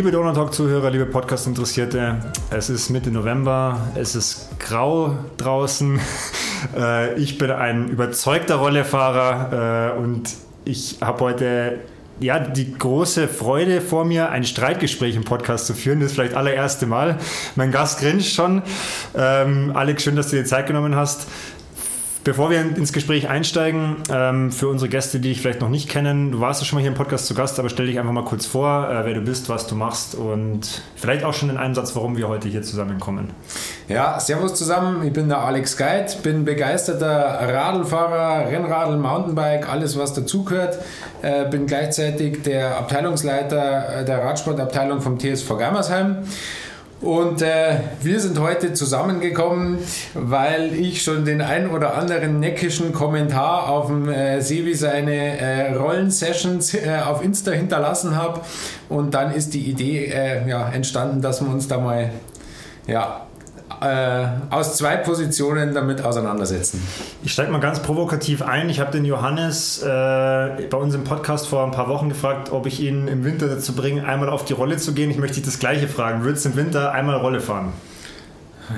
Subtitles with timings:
[0.00, 2.16] Liebe Donau Talk Zuhörer, liebe Podcast Interessierte,
[2.50, 6.00] es ist Mitte November, es ist grau draußen.
[6.76, 11.80] Äh, ich bin ein überzeugter Rollefahrer äh, und ich habe heute
[12.20, 16.00] ja, die große Freude vor mir, ein Streitgespräch im Podcast zu führen.
[16.00, 17.18] Das ist vielleicht das allererste Mal.
[17.56, 18.62] Mein Gast grinst schon.
[19.16, 21.26] Ähm, Alex, schön, dass du dir Zeit genommen hast.
[22.22, 26.32] Bevor wir ins Gespräch einsteigen, ähm, für unsere Gäste, die dich vielleicht noch nicht kennen,
[26.32, 28.24] du warst ja schon mal hier im Podcast zu Gast, aber stell dich einfach mal
[28.24, 31.74] kurz vor, äh, wer du bist, was du machst und vielleicht auch schon in einem
[31.74, 33.30] Satz, warum wir heute hier zusammenkommen.
[33.88, 40.12] Ja, servus zusammen, ich bin der Alex Geit, bin begeisterter Radlfahrer, Rennradl, Mountainbike, alles was
[40.12, 40.78] dazugehört.
[41.22, 46.18] Äh, bin gleichzeitig der Abteilungsleiter der Radsportabteilung vom TSV Gammersheim.
[47.00, 49.78] Und äh, wir sind heute zusammengekommen,
[50.12, 55.72] weil ich schon den ein oder anderen neckischen Kommentar auf dem äh, Sebi seine äh,
[55.72, 58.42] Rollensessions äh, auf Insta hinterlassen habe.
[58.90, 62.10] Und dann ist die Idee äh, ja, entstanden, dass wir uns da mal
[62.86, 63.26] ja,
[63.80, 66.82] äh, aus zwei Positionen damit auseinandersetzen.
[67.22, 68.68] Ich steige mal ganz provokativ ein.
[68.68, 72.66] Ich habe den Johannes äh, bei uns im Podcast vor ein paar Wochen gefragt, ob
[72.66, 75.10] ich ihn im Winter dazu bringe, einmal auf die Rolle zu gehen.
[75.10, 76.24] Ich möchte dich das Gleiche fragen.
[76.24, 77.72] Würdest du im Winter einmal Rolle fahren?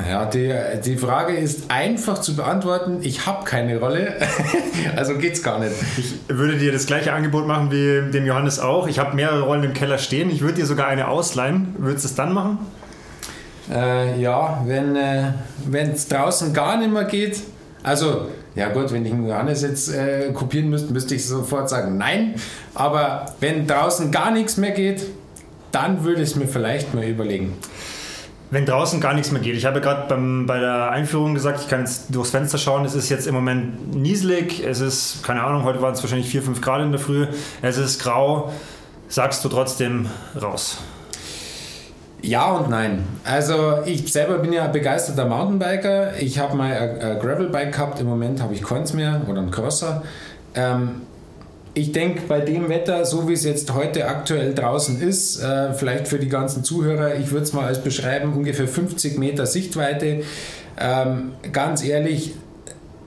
[0.08, 2.98] Ja, die, die Frage ist einfach zu beantworten.
[3.03, 4.14] Ich habe keine Rolle,
[4.97, 5.73] also geht's gar nicht.
[5.98, 8.89] Ich würde dir das gleiche Angebot machen wie dem Johannes auch.
[8.89, 10.30] Ich habe mehrere Rollen im Keller stehen.
[10.30, 11.75] Ich würde dir sogar eine ausleihen.
[11.78, 12.58] Würdest du es dann machen?
[13.71, 15.33] Äh, ja, wenn äh,
[15.93, 17.41] es draußen gar nicht mehr geht,
[17.83, 21.97] also ja gut, wenn ich einen Johannes jetzt äh, kopieren müsste, müsste ich sofort sagen
[21.97, 22.35] nein.
[22.75, 25.07] Aber wenn draußen gar nichts mehr geht,
[25.71, 27.57] dann würde ich es mir vielleicht mal überlegen.
[28.51, 29.57] Wenn draußen gar nichts mehr geht.
[29.57, 30.15] Ich habe gerade
[30.47, 32.85] bei der Einführung gesagt, ich kann jetzt durchs Fenster schauen.
[32.85, 34.63] Es ist jetzt im Moment nieselig.
[34.63, 37.27] Es ist, keine Ahnung, heute waren es wahrscheinlich 4, 5 Grad in der Früh.
[37.63, 38.53] Es ist grau.
[39.09, 40.11] Sagst du trotzdem
[40.41, 40.79] raus?
[42.23, 43.05] Ja und nein.
[43.25, 46.17] Also ich selber bin ja begeisterter Mountainbiker.
[46.19, 48.01] Ich habe mal ein Gravelbike gehabt.
[48.01, 50.03] Im Moment habe ich keins mehr oder einen Crosser.
[50.55, 51.03] Ähm,
[51.75, 56.07] ich denke, bei dem Wetter, so wie es jetzt heute aktuell draußen ist, äh, vielleicht
[56.07, 60.23] für die ganzen Zuhörer, ich würde es mal als beschreiben, ungefähr 50 Meter Sichtweite.
[60.79, 62.35] Ähm, ganz ehrlich,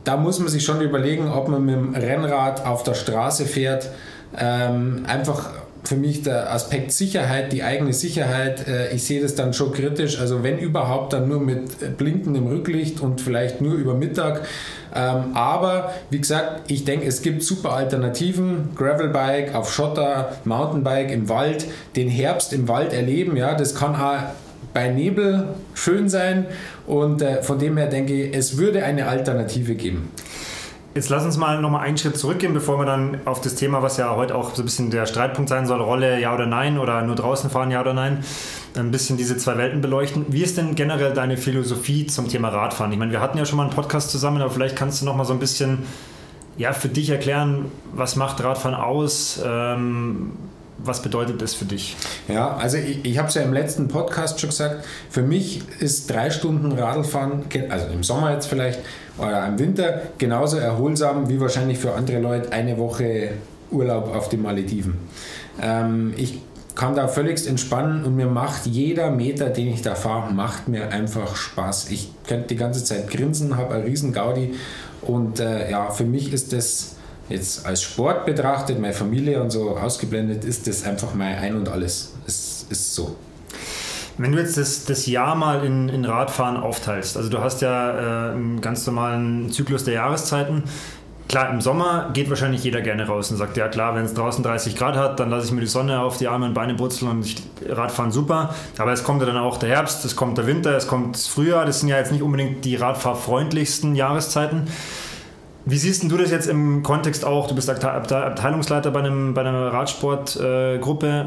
[0.04, 3.90] da muss man sich schon überlegen, ob man mit dem Rennrad auf der Straße fährt.
[4.38, 5.52] Ähm, einfach
[5.88, 8.68] für mich der Aspekt Sicherheit, die eigene Sicherheit.
[8.68, 10.20] Äh, ich sehe das dann schon kritisch.
[10.20, 14.46] Also wenn überhaupt, dann nur mit blinkendem Rücklicht und vielleicht nur über Mittag.
[14.96, 18.70] Ähm, aber wie gesagt, ich denke, es gibt super Alternativen.
[18.76, 21.66] Gravelbike auf Schotter, Mountainbike im Wald,
[21.96, 23.36] den Herbst im Wald erleben.
[23.36, 24.24] Ja, das kann auch
[24.74, 26.46] bei Nebel schön sein.
[26.88, 30.10] Und äh, von dem her denke ich, es würde eine Alternative geben.
[30.96, 33.98] Jetzt lass uns mal nochmal einen Schritt zurückgehen, bevor wir dann auf das Thema, was
[33.98, 37.02] ja heute auch so ein bisschen der Streitpunkt sein soll, Rolle ja oder nein oder
[37.02, 38.24] nur draußen fahren ja oder nein,
[38.78, 40.28] ein bisschen diese zwei Welten beleuchten.
[40.30, 42.94] Wie ist denn generell deine Philosophie zum Thema Radfahren?
[42.94, 45.26] Ich meine, wir hatten ja schon mal einen Podcast zusammen, aber vielleicht kannst du nochmal
[45.26, 45.80] so ein bisschen
[46.56, 49.42] ja, für dich erklären, was macht Radfahren aus?
[49.46, 50.32] Ähm,
[50.78, 51.96] was bedeutet das für dich?
[52.28, 56.10] Ja, also ich, ich habe es ja im letzten Podcast schon gesagt, für mich ist
[56.10, 58.80] drei Stunden Radlfahren, also im Sommer jetzt vielleicht,
[59.18, 63.32] oder im Winter genauso erholsam wie wahrscheinlich für andere Leute eine Woche
[63.72, 64.96] Urlaub auf den Malediven.
[65.62, 66.40] Ähm, ich
[66.76, 70.90] kann da völligst entspannen und mir macht jeder Meter, den ich da fahre, macht mir
[70.90, 71.90] einfach Spaß.
[71.90, 74.56] Ich könnte die ganze Zeit grinsen, habe einen riesen Gaudi
[75.02, 76.95] und äh, ja, für mich ist das
[77.30, 81.70] jetzt als Sport betrachtet, meine Familie und so ausgeblendet, ist das einfach mein Ein und
[81.70, 82.14] Alles.
[82.28, 83.16] Es ist so.
[84.18, 88.30] Wenn du jetzt das, das Jahr mal in, in Radfahren aufteilst, also du hast ja
[88.30, 90.64] äh, einen ganz normalen Zyklus der Jahreszeiten.
[91.28, 94.44] Klar, im Sommer geht wahrscheinlich jeder gerne raus und sagt, ja klar, wenn es draußen
[94.44, 97.10] 30 Grad hat, dann lasse ich mir die Sonne auf die Arme und Beine brutzeln
[97.10, 98.54] und ich, Radfahren super.
[98.78, 101.28] Aber es kommt ja dann auch der Herbst, es kommt der Winter, es kommt das
[101.28, 101.66] Frühjahr.
[101.66, 104.68] Das sind ja jetzt nicht unbedingt die radfahrfreundlichsten Jahreszeiten.
[105.66, 107.48] Wie siehst du das jetzt im Kontext auch?
[107.48, 111.26] Du bist Abteilungsleiter bei, einem, bei einer Radsportgruppe.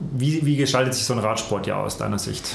[0.00, 2.54] Wie, wie gestaltet sich so ein Radsport ja aus deiner Sicht?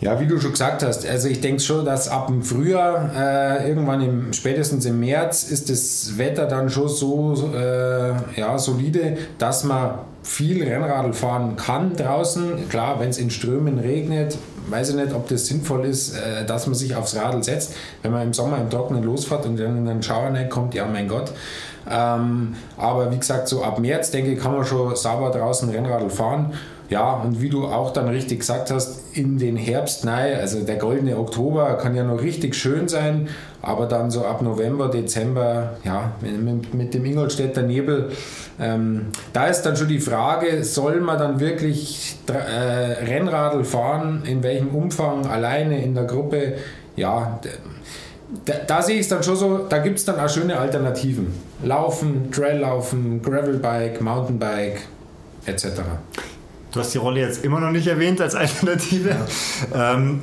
[0.00, 3.68] Ja, wie du schon gesagt hast, also ich denke schon, dass ab dem Frühjahr, äh,
[3.68, 9.62] irgendwann im, spätestens im März, ist das Wetter dann schon so äh, ja, solide, dass
[9.62, 12.68] man viel Rennradl fahren kann draußen.
[12.68, 14.36] Klar, wenn es in Strömen regnet,
[14.68, 17.74] weiß ich nicht, ob das sinnvoll ist, äh, dass man sich aufs Radl setzt.
[18.02, 21.08] Wenn man im Sommer im Trockenen losfährt und dann in den Schauer kommt, ja mein
[21.08, 21.32] Gott.
[21.90, 26.10] Ähm, aber wie gesagt, so ab März, denke ich, kann man schon sauber draußen Rennradl
[26.10, 26.52] fahren.
[26.88, 30.36] Ja, und wie du auch dann richtig gesagt hast, in den Herbst nein.
[30.38, 33.28] Also der goldene Oktober kann ja noch richtig schön sein,
[33.60, 38.10] aber dann so ab November, Dezember, ja, mit, mit dem Ingolstädter Nebel,
[38.60, 44.42] ähm, da ist dann schon die Frage, soll man dann wirklich äh, Rennradl fahren, in
[44.42, 46.54] welchem Umfang, alleine in der Gruppe?
[46.96, 47.40] Ja,
[48.44, 51.32] da, da sehe ich es dann schon so, da gibt es dann auch schöne Alternativen.
[51.62, 54.80] Laufen, Traillaufen, Gravelbike, Mountainbike,
[55.46, 55.66] etc.
[56.72, 59.16] Du hast die Rolle jetzt immer noch nicht erwähnt als Alternative.
[59.72, 59.94] Ja.
[59.94, 60.22] Ähm,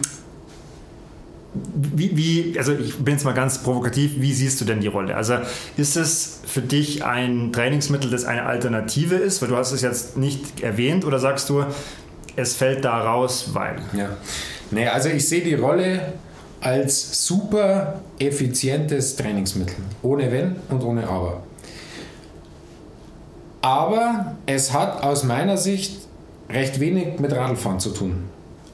[1.53, 5.15] wie, wie, also ich bin jetzt mal ganz provokativ, wie siehst du denn die Rolle?
[5.15, 5.35] Also
[5.77, 10.17] ist es für dich ein Trainingsmittel, das eine Alternative ist, weil du hast es jetzt
[10.17, 11.65] nicht erwähnt, oder sagst du,
[12.35, 13.77] es fällt da raus, weil?
[13.93, 14.09] Ja,
[14.71, 16.13] nee, also ich sehe die Rolle
[16.61, 21.43] als super effizientes Trainingsmittel, ohne Wenn und ohne Aber.
[23.61, 26.08] Aber es hat aus meiner Sicht
[26.49, 28.25] recht wenig mit Radlfahren zu tun.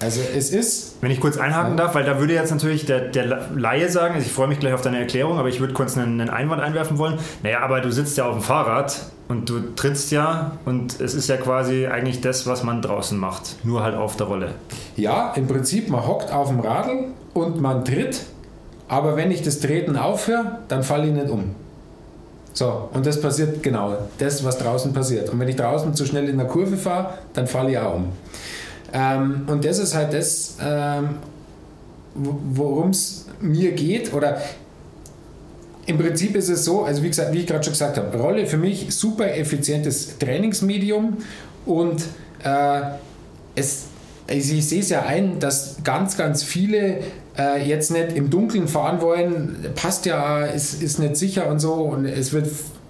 [0.01, 0.97] Also es ist.
[1.01, 4.25] Wenn ich kurz einhaken darf, weil da würde jetzt natürlich der, der Laie sagen, also
[4.25, 6.97] ich freue mich gleich auf deine Erklärung, aber ich würde kurz einen, einen Einwand einwerfen
[6.97, 7.17] wollen.
[7.43, 11.29] Naja, aber du sitzt ja auf dem Fahrrad und du trittst ja und es ist
[11.29, 14.49] ja quasi eigentlich das, was man draußen macht, nur halt auf der Rolle.
[14.97, 18.21] Ja, im Prinzip, man hockt auf dem Radl und man tritt,
[18.87, 21.55] aber wenn ich das Treten aufhöre, dann falle ich nicht um.
[22.55, 25.29] So, und das passiert genau, das, was draußen passiert.
[25.29, 28.13] Und wenn ich draußen zu schnell in der Kurve fahre, dann falle ich auch um.
[28.93, 31.17] Ähm, und das ist halt das, ähm,
[32.13, 34.13] worum es mir geht.
[34.13, 34.41] Oder
[35.85, 38.47] im Prinzip ist es so, also wie, gesagt, wie ich gerade schon gesagt habe, Rolle
[38.47, 41.17] für mich super effizientes Trainingsmedium
[41.65, 42.03] und
[42.41, 42.81] äh,
[43.55, 43.87] es,
[44.27, 47.01] also ich sehe es ja ein, dass ganz, ganz viele
[47.37, 51.73] äh, jetzt nicht im Dunkeln fahren wollen, passt ja, ist, ist nicht sicher und so.
[51.73, 52.47] Und es wird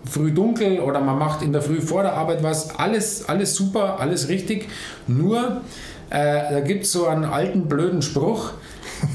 [0.10, 4.00] früh dunkel oder man macht in der Früh vor der Arbeit was, alles, alles super,
[4.00, 4.70] alles richtig,
[5.08, 5.62] nur
[6.10, 8.52] äh, da gibt es so einen alten blöden Spruch,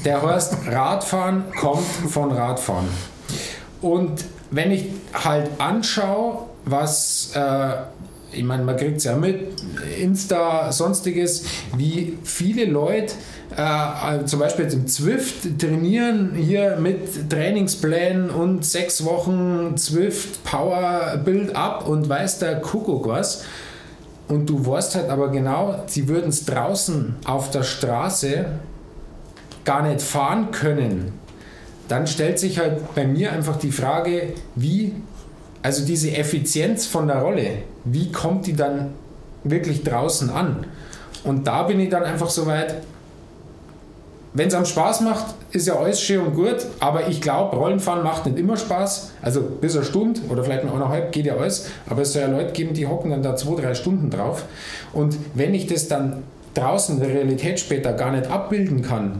[0.05, 2.87] der heißt, Radfahren kommt von Radfahren.
[3.81, 7.73] Und wenn ich halt anschaue, was äh,
[8.31, 9.61] ich meine, man kriegt es ja mit,
[9.99, 11.45] Insta, sonstiges,
[11.75, 13.13] wie viele Leute
[13.55, 21.17] äh, zum Beispiel jetzt im Zwift trainieren hier mit Trainingsplänen und sechs Wochen Zwift Power
[21.23, 23.43] Build Up und weiß der Kuckuck was.
[24.29, 28.45] Und du weißt halt aber genau, sie würden es draußen auf der Straße
[29.65, 31.11] gar nicht fahren können.
[31.89, 34.93] Dann stellt sich halt bei mir einfach die Frage, wie,
[35.61, 38.93] also diese Effizienz von der Rolle, wie kommt die dann
[39.43, 40.65] wirklich draußen an?
[41.23, 42.81] Und da bin ich dann einfach so weit,
[44.33, 48.01] wenn es am Spaß macht, ist ja alles schön und gut, aber ich glaube, Rollenfahren
[48.01, 49.11] macht nicht immer Spaß.
[49.21, 52.29] Also bis eine Stunde oder vielleicht noch eineinhalb geht ja alles, aber es soll ja
[52.29, 54.45] Leute geben, die hocken dann da zwei, drei Stunden drauf.
[54.93, 56.23] Und wenn ich das dann
[56.53, 59.19] draußen in der Realität später gar nicht abbilden kann,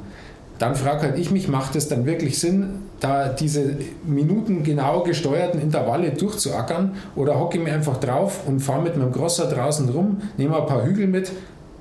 [0.59, 6.11] dann frage halt ich mich, macht es dann wirklich Sinn, da diese minutengenau gesteuerten Intervalle
[6.11, 10.55] durchzuackern oder hocke ich mir einfach drauf und fahre mit meinem Grosser draußen rum, nehme
[10.55, 11.31] ein paar Hügel mit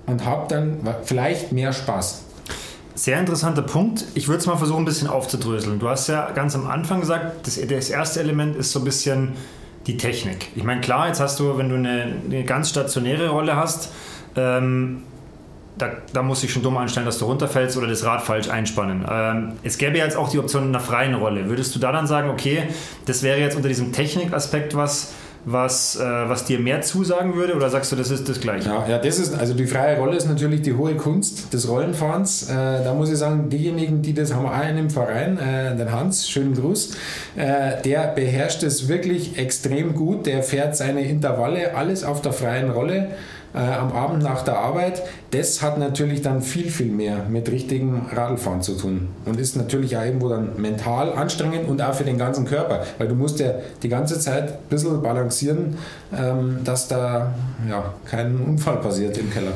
[0.07, 2.25] und habe dann vielleicht mehr Spaß.
[2.95, 4.05] Sehr interessanter Punkt.
[4.15, 5.79] Ich würde es mal versuchen, ein bisschen aufzudröseln.
[5.79, 9.33] Du hast ja ganz am Anfang gesagt, das, das erste Element ist so ein bisschen
[9.87, 10.49] die Technik.
[10.57, 13.91] Ich meine, klar, jetzt hast du, wenn du eine, eine ganz stationäre Rolle hast,
[14.37, 15.03] ähm,
[15.81, 19.05] da, da muss ich schon dumm anstellen, dass du runterfällst oder das Rad falsch einspannen.
[19.11, 21.49] Ähm, es gäbe jetzt auch die Option einer freien Rolle.
[21.49, 22.65] Würdest du da dann sagen, okay,
[23.07, 25.13] das wäre jetzt unter diesem Technikaspekt was,
[25.45, 28.69] was, äh, was dir mehr zusagen würde oder sagst du, das ist das Gleiche?
[28.69, 32.51] Ja, ja, das ist, also die freie Rolle ist natürlich die hohe Kunst des Rollenfahrens.
[32.51, 35.91] Äh, da muss ich sagen, diejenigen, die das haben auch einen im Verein, äh, den
[35.93, 36.97] Hans, schönen Gruß,
[37.37, 42.71] äh, der beherrscht es wirklich extrem gut, der fährt seine Intervalle, alles auf der freien
[42.71, 43.09] Rolle
[43.55, 48.03] äh, am Abend nach der Arbeit, das hat natürlich dann viel, viel mehr mit richtigem
[48.13, 52.19] Radlfahren zu tun und ist natürlich auch irgendwo dann mental anstrengend und auch für den
[52.19, 55.77] ganzen Körper, weil du musst ja die ganze Zeit ein bisschen balancieren,
[56.17, 57.35] ähm, dass da
[57.69, 59.53] ja, kein Unfall passiert im Keller.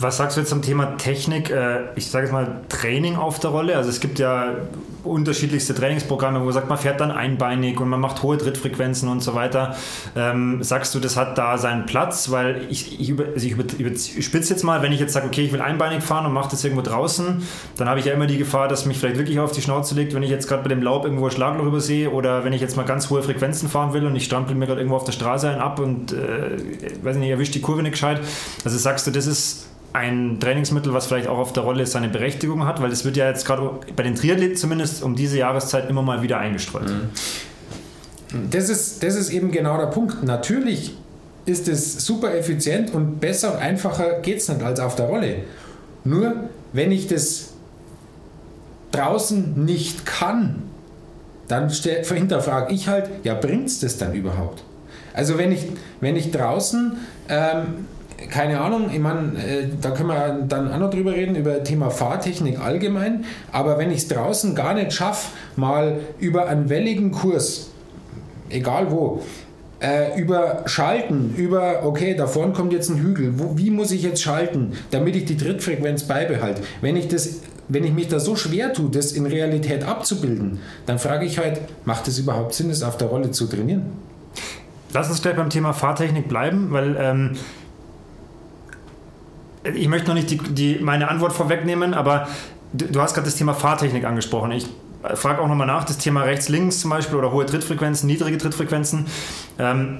[0.00, 1.50] Was sagst du jetzt zum Thema Technik?
[1.50, 3.76] Äh, ich sage jetzt mal Training auf der Rolle.
[3.76, 4.54] Also es gibt ja
[5.02, 9.20] unterschiedlichste Trainingsprogramme, wo man sagt, man fährt dann einbeinig und man macht hohe Trittfrequenzen und
[9.20, 9.76] so weiter.
[10.14, 12.30] Ähm, sagst du, das hat da seinen Platz?
[12.30, 15.52] Weil ich, ich, über, also ich überspitze jetzt mal, wenn ich jetzt sage, okay, ich
[15.52, 17.42] will einbeinig fahren und mache das irgendwo draußen,
[17.76, 20.14] dann habe ich ja immer die Gefahr, dass mich vielleicht wirklich auf die Schnauze legt,
[20.14, 22.76] wenn ich jetzt gerade bei dem Laub irgendwo ein Schlagloch übersehe oder wenn ich jetzt
[22.76, 25.48] mal ganz hohe Frequenzen fahren will und ich strampel mir gerade irgendwo auf der Straße
[25.48, 26.56] ein ab und äh,
[27.02, 28.20] weiß nicht, erwischt die Kurve nicht gescheit.
[28.64, 32.66] Also sagst du, das ist ein Trainingsmittel, was vielleicht auch auf der Rolle seine Berechtigung
[32.66, 36.02] hat, weil es wird ja jetzt gerade bei den Triathleten zumindest um diese Jahreszeit immer
[36.02, 36.88] mal wieder eingestreut.
[36.88, 38.50] Mhm.
[38.50, 40.22] Das ist, das ist eben genau der Punkt.
[40.22, 40.94] Natürlich
[41.46, 45.36] ist es super effizient und besser und einfacher geht es nicht als auf der Rolle.
[46.04, 46.34] Nur
[46.72, 47.52] wenn ich das
[48.90, 50.62] draußen nicht kann,
[51.48, 54.62] dann hinterfrage ich halt, ja, bringt es das dann überhaupt?
[55.14, 55.66] Also wenn ich,
[56.00, 57.86] wenn ich draußen, ähm,
[58.30, 61.90] keine Ahnung, ich meine, äh, da können wir dann auch noch drüber reden, über Thema
[61.90, 67.70] Fahrtechnik allgemein, aber wenn ich es draußen gar nicht schaffe, mal über einen welligen Kurs,
[68.50, 69.22] egal wo,
[69.80, 74.02] äh, über Schalten, über, okay, da vorne kommt jetzt ein Hügel, wo, wie muss ich
[74.02, 76.62] jetzt schalten, damit ich die Trittfrequenz beibehalte?
[76.80, 80.98] Wenn ich das wenn ich mich da so schwer tue, das in Realität abzubilden, dann
[80.98, 83.92] frage ich halt, macht es überhaupt Sinn, es auf der Rolle zu trainieren?
[84.94, 87.36] Lass uns gleich beim Thema Fahrtechnik bleiben, weil ähm,
[89.64, 92.28] ich möchte noch nicht die, die, meine Antwort vorwegnehmen, aber
[92.72, 94.52] du, du hast gerade das Thema Fahrtechnik angesprochen.
[94.52, 94.66] Ich
[95.14, 99.06] frage auch nochmal nach, das Thema rechts-links zum Beispiel oder hohe Trittfrequenzen, niedrige Trittfrequenzen.
[99.58, 99.98] Ähm,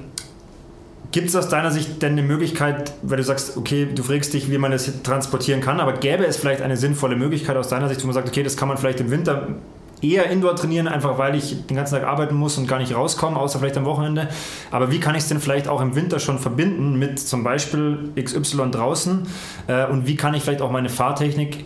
[1.11, 4.51] Gibt es aus deiner Sicht denn eine Möglichkeit, weil du sagst, okay, du fragst dich,
[4.51, 8.03] wie man das transportieren kann, aber gäbe es vielleicht eine sinnvolle Möglichkeit aus deiner Sicht,
[8.03, 9.49] wo man sagt, okay, das kann man vielleicht im Winter
[10.03, 13.37] eher Indoor trainieren, einfach weil ich den ganzen Tag arbeiten muss und gar nicht rauskomme,
[13.37, 14.29] außer vielleicht am Wochenende.
[14.71, 18.11] Aber wie kann ich es denn vielleicht auch im Winter schon verbinden mit zum Beispiel
[18.21, 19.27] XY draußen?
[19.67, 21.65] Äh, und wie kann ich vielleicht auch meine Fahrtechnik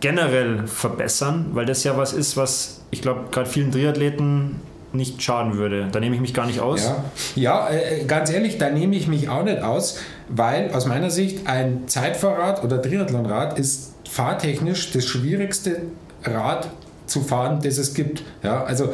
[0.00, 1.46] generell verbessern?
[1.52, 4.56] Weil das ja was ist, was ich glaube, gerade vielen Triathleten
[4.92, 5.88] nicht schaden würde.
[5.90, 6.84] Da nehme ich mich gar nicht aus.
[6.84, 9.98] Ja, ja äh, ganz ehrlich, da nehme ich mich auch nicht aus,
[10.28, 15.82] weil aus meiner Sicht ein Zeitfahrrad oder Triathlonrad ist fahrtechnisch das schwierigste
[16.22, 16.70] Rad
[17.06, 18.22] zu fahren, das es gibt.
[18.42, 18.90] Ja, also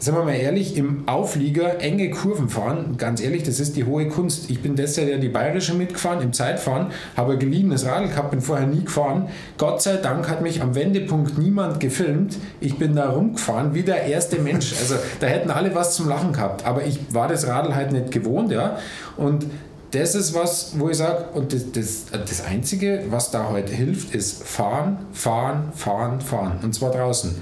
[0.00, 4.08] sagen wir mal ehrlich, im Auflieger enge Kurven fahren, ganz ehrlich, das ist die hohe
[4.08, 4.48] Kunst.
[4.48, 6.86] Ich bin deshalb ja die Bayerische mitgefahren im Zeitfahren,
[7.18, 9.28] habe ein geliehenes Radl gehabt, bin vorher nie gefahren.
[9.58, 12.38] Gott sei Dank hat mich am Wendepunkt niemand gefilmt.
[12.60, 14.72] Ich bin da rumgefahren wie der erste Mensch.
[14.80, 16.64] Also da hätten alle was zum Lachen gehabt.
[16.64, 18.78] Aber ich war das Radl halt nicht gewohnt, ja.
[19.18, 19.44] Und
[19.90, 24.14] das ist was, wo ich sage, und das, das, das Einzige, was da heute hilft,
[24.14, 26.58] ist fahren, fahren, fahren, fahren.
[26.62, 27.34] Und zwar draußen.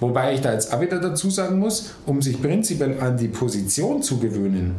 [0.00, 4.02] Wobei ich da jetzt auch wieder dazu sagen muss, um sich prinzipiell an die Position
[4.02, 4.76] zu gewöhnen,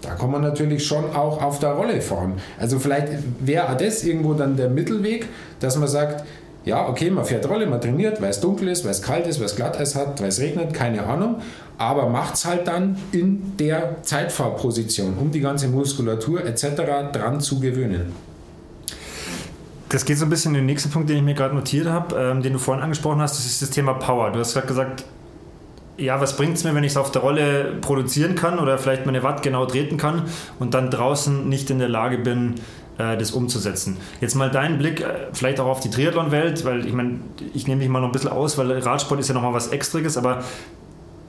[0.00, 2.34] da kann man natürlich schon auch auf der Rolle fahren.
[2.58, 3.08] Also vielleicht
[3.40, 5.26] wäre das irgendwo dann der Mittelweg,
[5.60, 6.24] dass man sagt,
[6.64, 9.38] ja, okay, man fährt Rolle, man trainiert, weil es dunkel ist, weil es kalt ist,
[9.38, 11.36] weil es Glatteis hat, weil es regnet, keine Ahnung,
[11.78, 16.76] aber macht es halt dann in der Zeitfahrposition, um die ganze Muskulatur etc.
[17.12, 18.12] dran zu gewöhnen.
[19.88, 22.16] Das geht so ein bisschen in den nächsten Punkt, den ich mir gerade notiert habe,
[22.16, 24.32] ähm, den du vorhin angesprochen hast, das ist das Thema Power.
[24.32, 25.04] Du hast gerade gesagt,
[25.96, 29.06] ja, was bringt es mir, wenn ich es auf der Rolle produzieren kann oder vielleicht
[29.06, 30.22] meine Watt genau treten kann
[30.58, 32.56] und dann draußen nicht in der Lage bin,
[32.98, 33.96] äh, das umzusetzen.
[34.20, 37.20] Jetzt mal deinen Blick äh, vielleicht auch auf die Triathlon-Welt, weil ich meine,
[37.52, 40.16] ich nehme mich mal noch ein bisschen aus, weil Radsport ist ja nochmal was Extriges,
[40.16, 40.42] aber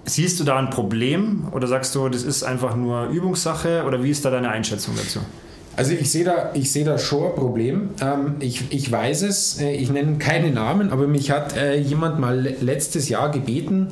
[0.05, 4.12] siehst du da ein Problem oder sagst du, das ist einfach nur Übungssache oder wie
[4.12, 5.19] ist da deine Einschätzung dazu?
[5.77, 7.89] Also ich sehe da, ich da schon ein Problem.
[8.00, 12.19] Ähm, ich, ich weiß es, äh, ich nenne keine Namen, aber mich hat äh, jemand
[12.19, 13.89] mal letztes Jahr gebeten,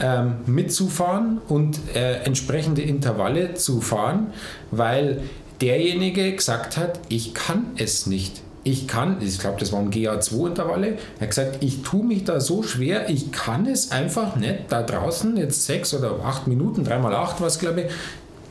[0.00, 4.28] ähm, mitzufahren und äh, entsprechende Intervalle zu fahren,
[4.70, 5.22] weil
[5.60, 8.43] derjenige gesagt hat, ich kann es nicht.
[8.64, 10.96] Ich kann, ich glaube, das waren GA2-Intervalle.
[11.18, 14.82] Er hat gesagt, ich tue mich da so schwer, ich kann es einfach nicht da
[14.82, 17.92] draußen, jetzt sechs oder acht Minuten, dreimal acht was glaube ich,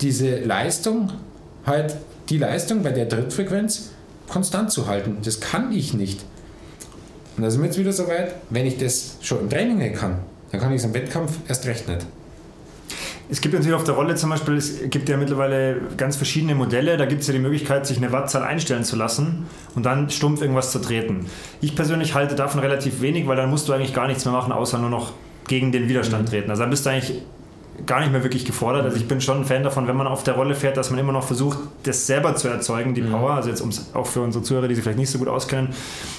[0.01, 1.11] diese Leistung
[1.65, 1.95] halt
[2.29, 3.89] die Leistung bei der Trittfrequenz
[4.29, 5.17] konstant zu halten.
[5.23, 6.23] Das kann ich nicht.
[7.35, 9.95] Und da sind wir jetzt wieder so weit, wenn ich das schon im Training nicht
[9.95, 10.19] kann,
[10.51, 12.05] dann kann ich es im Wettkampf erst recht nicht.
[13.29, 16.97] Es gibt natürlich auf der Rolle zum Beispiel, es gibt ja mittlerweile ganz verschiedene Modelle.
[16.97, 20.41] Da gibt es ja die Möglichkeit, sich eine Wattzahl einstellen zu lassen und dann stumpf
[20.41, 21.25] irgendwas zu treten.
[21.61, 24.51] Ich persönlich halte davon relativ wenig, weil dann musst du eigentlich gar nichts mehr machen,
[24.51, 25.13] außer nur noch
[25.47, 26.29] gegen den Widerstand mhm.
[26.29, 26.49] treten.
[26.49, 27.21] Also dann bist du eigentlich
[27.85, 28.85] gar nicht mehr wirklich gefordert.
[28.85, 30.99] Also ich bin schon ein Fan davon, wenn man auf der Rolle fährt, dass man
[30.99, 33.11] immer noch versucht, das selber zu erzeugen, die mhm.
[33.11, 33.31] Power.
[33.31, 35.69] Also jetzt um's, auch für unsere Zuhörer, die sich vielleicht nicht so gut auskennen,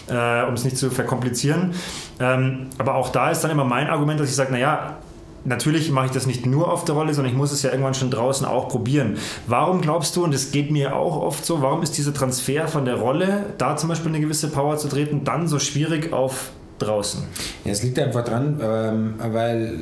[0.09, 1.73] äh, um es nicht zu verkomplizieren.
[2.19, 4.97] Ähm, aber auch da ist dann immer mein Argument, dass ich sage, naja,
[5.45, 7.95] natürlich mache ich das nicht nur auf der Rolle, sondern ich muss es ja irgendwann
[7.95, 9.19] schon draußen auch probieren.
[9.47, 12.85] Warum glaubst du, und das geht mir auch oft so, warum ist dieser Transfer von
[12.85, 16.51] der Rolle, da zum Beispiel eine gewisse Power zu treten, dann so schwierig auf
[16.85, 17.23] draußen?
[17.65, 19.75] Ja, es liegt einfach dran, ähm, weil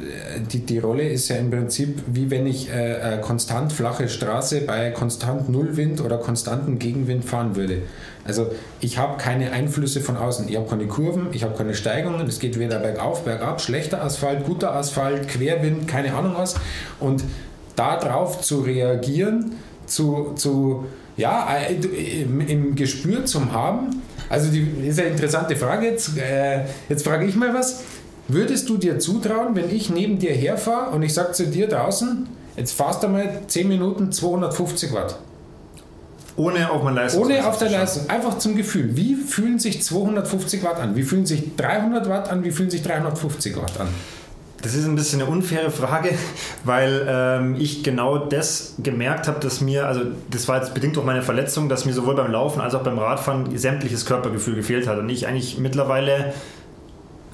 [0.50, 4.90] die, die Rolle ist ja im Prinzip wie wenn ich äh, konstant flache Straße bei
[4.90, 7.82] konstant Nullwind oder konstantem Gegenwind fahren würde.
[8.24, 10.48] Also ich habe keine Einflüsse von außen.
[10.48, 12.26] Ich habe keine Kurven, ich habe keine Steigungen.
[12.26, 16.54] Es geht weder bergauf, bergab, schlechter Asphalt, guter Asphalt, Querwind, keine Ahnung was.
[17.00, 17.24] Und
[17.76, 19.56] darauf zu reagieren,
[19.86, 25.88] zu, zu ja, äh, im Gespür zum haben, also die ist eine interessante Frage.
[25.88, 27.82] Jetzt, äh, jetzt frage ich mal was.
[28.28, 32.26] Würdest du dir zutrauen, wenn ich neben dir herfahre und ich sage zu dir draußen,
[32.56, 35.18] jetzt fahrst du mal 10 Minuten 250 Watt?
[36.36, 37.24] Ohne auf mein Leistung.
[37.24, 38.08] Ohne auf der Leistung.
[38.08, 38.96] Einfach zum Gefühl.
[38.96, 40.96] Wie fühlen sich 250 Watt an?
[40.96, 42.42] Wie fühlen sich 300 Watt an?
[42.42, 43.88] Wie fühlen sich 350 Watt an?
[44.62, 46.14] Das ist ein bisschen eine unfaire Frage,
[46.64, 51.04] weil ähm, ich genau das gemerkt habe, dass mir, also das war jetzt bedingt durch
[51.04, 54.98] meine Verletzung, dass mir sowohl beim Laufen als auch beim Radfahren sämtliches Körpergefühl gefehlt hat
[54.98, 56.32] und ich eigentlich mittlerweile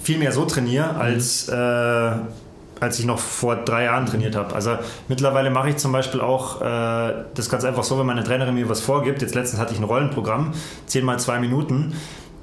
[0.00, 1.00] viel mehr so trainiere, mhm.
[1.00, 2.10] als, äh,
[2.80, 4.54] als ich noch vor drei Jahren trainiert habe.
[4.54, 8.54] Also mittlerweile mache ich zum Beispiel auch äh, das ganz einfach so, wenn meine Trainerin
[8.54, 9.20] mir was vorgibt.
[9.20, 10.54] Jetzt letztens hatte ich ein Rollenprogramm,
[10.86, 11.92] 10 mal 2 Minuten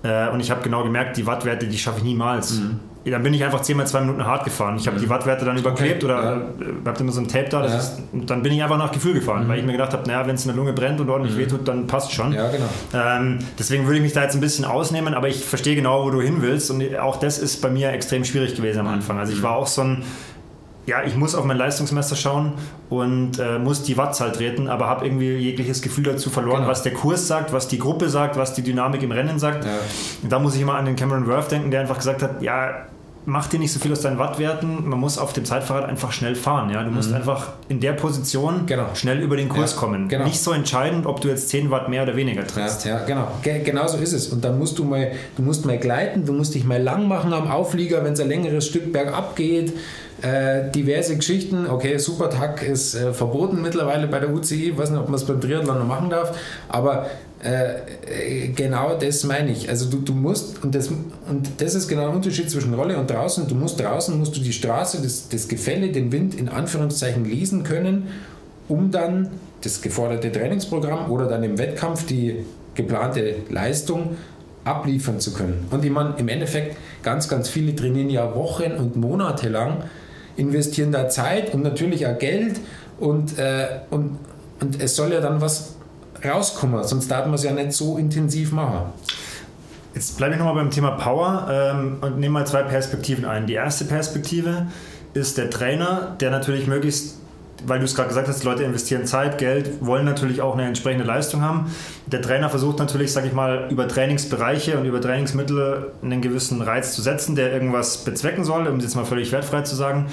[0.04, 2.60] äh, und ich habe genau gemerkt, die Wattwerte, die schaffe ich niemals.
[2.60, 2.80] Mhm
[3.12, 4.78] dann bin ich einfach 10 mal 2 Minuten hart gefahren.
[4.78, 5.02] Ich habe mhm.
[5.02, 6.36] die Wattwerte dann überklebt okay, oder ja.
[6.38, 7.66] Äh, habt immer so ein Tape da.
[7.66, 7.78] Ja.
[7.78, 9.50] Ist, dann bin ich einfach nach Gefühl gefahren, mhm.
[9.50, 11.40] weil ich mir gedacht habe, naja, wenn es in der Lunge brennt und ordentlich mhm.
[11.40, 12.34] wehtut, dann passt schon.
[12.34, 12.66] Ja, genau.
[12.94, 16.10] Ähm, deswegen würde ich mich da jetzt ein bisschen ausnehmen, aber ich verstehe genau, wo
[16.10, 16.72] du hin willst.
[16.72, 18.94] Und auch das ist bei mir extrem schwierig gewesen am mhm.
[18.94, 19.20] Anfang.
[19.20, 20.04] Also ich war auch so ein
[20.88, 22.54] ja, ich muss auf mein Leistungsmesser schauen
[22.90, 26.70] und äh, muss die Wattzahl treten, aber habe irgendwie jegliches Gefühl dazu verloren, genau.
[26.70, 29.66] was der Kurs sagt, was die Gruppe sagt, was die Dynamik im Rennen sagt.
[29.66, 29.72] Ja.
[30.30, 32.86] Da muss ich immer an den Cameron Worth denken, der einfach gesagt hat, ja,
[33.26, 34.88] mach dir nicht so viel aus deinen Wattwerten.
[34.88, 36.70] Man muss auf dem Zeitfahrrad einfach schnell fahren.
[36.70, 36.84] Ja?
[36.84, 37.16] Du musst mhm.
[37.16, 38.88] einfach in der Position genau.
[38.94, 40.08] schnell über den Kurs ja, kommen.
[40.08, 40.26] Genau.
[40.26, 42.86] Nicht so entscheidend, ob du jetzt 10 Watt mehr oder weniger trittst.
[42.86, 43.28] Ja, ja genau.
[43.42, 44.28] Ge genau so ist es.
[44.28, 47.34] Und dann musst du mal, du musst mal gleiten, du musst dich mal lang machen
[47.34, 49.74] am Auflieger, wenn es ein längeres Stück bergab geht.
[50.22, 51.68] Äh, diverse Geschichten.
[51.68, 54.70] Okay, Supertag ist äh, verboten mittlerweile bei der UCI.
[54.70, 56.38] Ich weiß nicht, ob man es beim Triathlon noch machen darf.
[56.70, 57.08] Aber
[57.46, 59.70] äh, genau das meine ich.
[59.70, 63.10] Also du, du musst, und das, und das ist genau der Unterschied zwischen Rolle und
[63.10, 67.24] draußen, du musst draußen, musst du die Straße, das, das Gefälle, den Wind in Anführungszeichen
[67.24, 68.08] lesen können,
[68.68, 69.30] um dann
[69.62, 74.18] das geforderte Trainingsprogramm oder dann im Wettkampf die geplante Leistung
[74.64, 75.68] abliefern zu können.
[75.70, 79.84] Und ich meine, im Endeffekt, ganz, ganz viele trainieren ja Wochen und Monate lang,
[80.36, 82.60] investieren da Zeit und natürlich auch Geld
[83.00, 84.18] und, äh, und,
[84.60, 85.75] und es soll ja dann was
[86.30, 88.92] rauskommen, sonst darf man es ja nicht so intensiv machen.
[89.96, 93.48] Jetzt bleibe ich nochmal beim Thema Power ähm, und nehme mal zwei Perspektiven ein.
[93.48, 94.68] Die erste Perspektive
[95.14, 97.16] ist der Trainer, der natürlich möglichst,
[97.66, 101.06] weil du es gerade gesagt hast, Leute investieren Zeit, Geld, wollen natürlich auch eine entsprechende
[101.06, 101.74] Leistung haben.
[102.08, 106.94] Der Trainer versucht natürlich, sage ich mal, über Trainingsbereiche und über Trainingsmittel einen gewissen Reiz
[106.94, 110.08] zu setzen, der irgendwas bezwecken soll, um es jetzt mal völlig wertfrei zu sagen.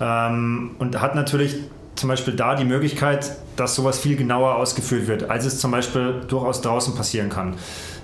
[0.00, 1.56] Ähm, und hat natürlich
[1.96, 6.22] zum Beispiel da die Möglichkeit, dass sowas viel genauer ausgeführt wird, als es zum Beispiel
[6.28, 7.54] durchaus draußen passieren kann.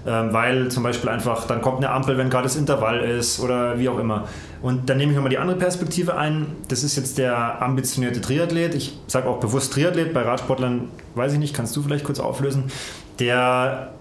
[0.06, 3.78] Ähm, weil zum Beispiel einfach, dann kommt eine Ampel, wenn gerade das Intervall ist oder
[3.78, 4.28] wie auch immer.
[4.62, 6.46] Und dann nehme ich nochmal die andere Perspektive ein.
[6.68, 8.74] Das ist jetzt der ambitionierte Triathlet.
[8.74, 10.14] Ich sage auch bewusst Triathlet.
[10.14, 12.70] Bei Radsportlern weiß ich nicht, kannst du vielleicht kurz auflösen.
[13.18, 13.92] Der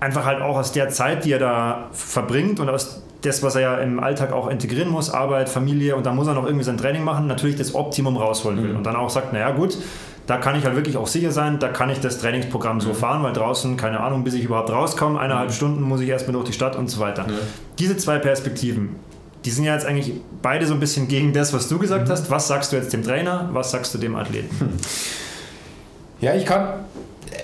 [0.00, 3.60] einfach halt auch aus der Zeit, die er da verbringt und aus das, was er
[3.60, 6.78] ja im Alltag auch integrieren muss, Arbeit, Familie und dann muss er noch irgendwie sein
[6.78, 8.70] Training machen, natürlich das Optimum rausholen will.
[8.70, 8.78] Mhm.
[8.78, 9.76] Und dann auch sagt, naja gut,
[10.26, 12.80] da kann ich halt wirklich auch sicher sein, da kann ich das Trainingsprogramm mhm.
[12.80, 15.54] so fahren, weil draußen, keine Ahnung, bis ich überhaupt rauskomme, eineinhalb mhm.
[15.54, 17.26] Stunden muss ich erstmal durch die Stadt und so weiter.
[17.78, 18.96] Diese zwei Perspektiven,
[19.44, 22.12] die sind ja jetzt eigentlich beide so ein bisschen gegen das, was du gesagt mhm.
[22.12, 22.30] hast.
[22.30, 24.54] Was sagst du jetzt dem Trainer, was sagst du dem Athleten?
[24.60, 24.68] Hm.
[26.20, 26.80] Ja, ich kann,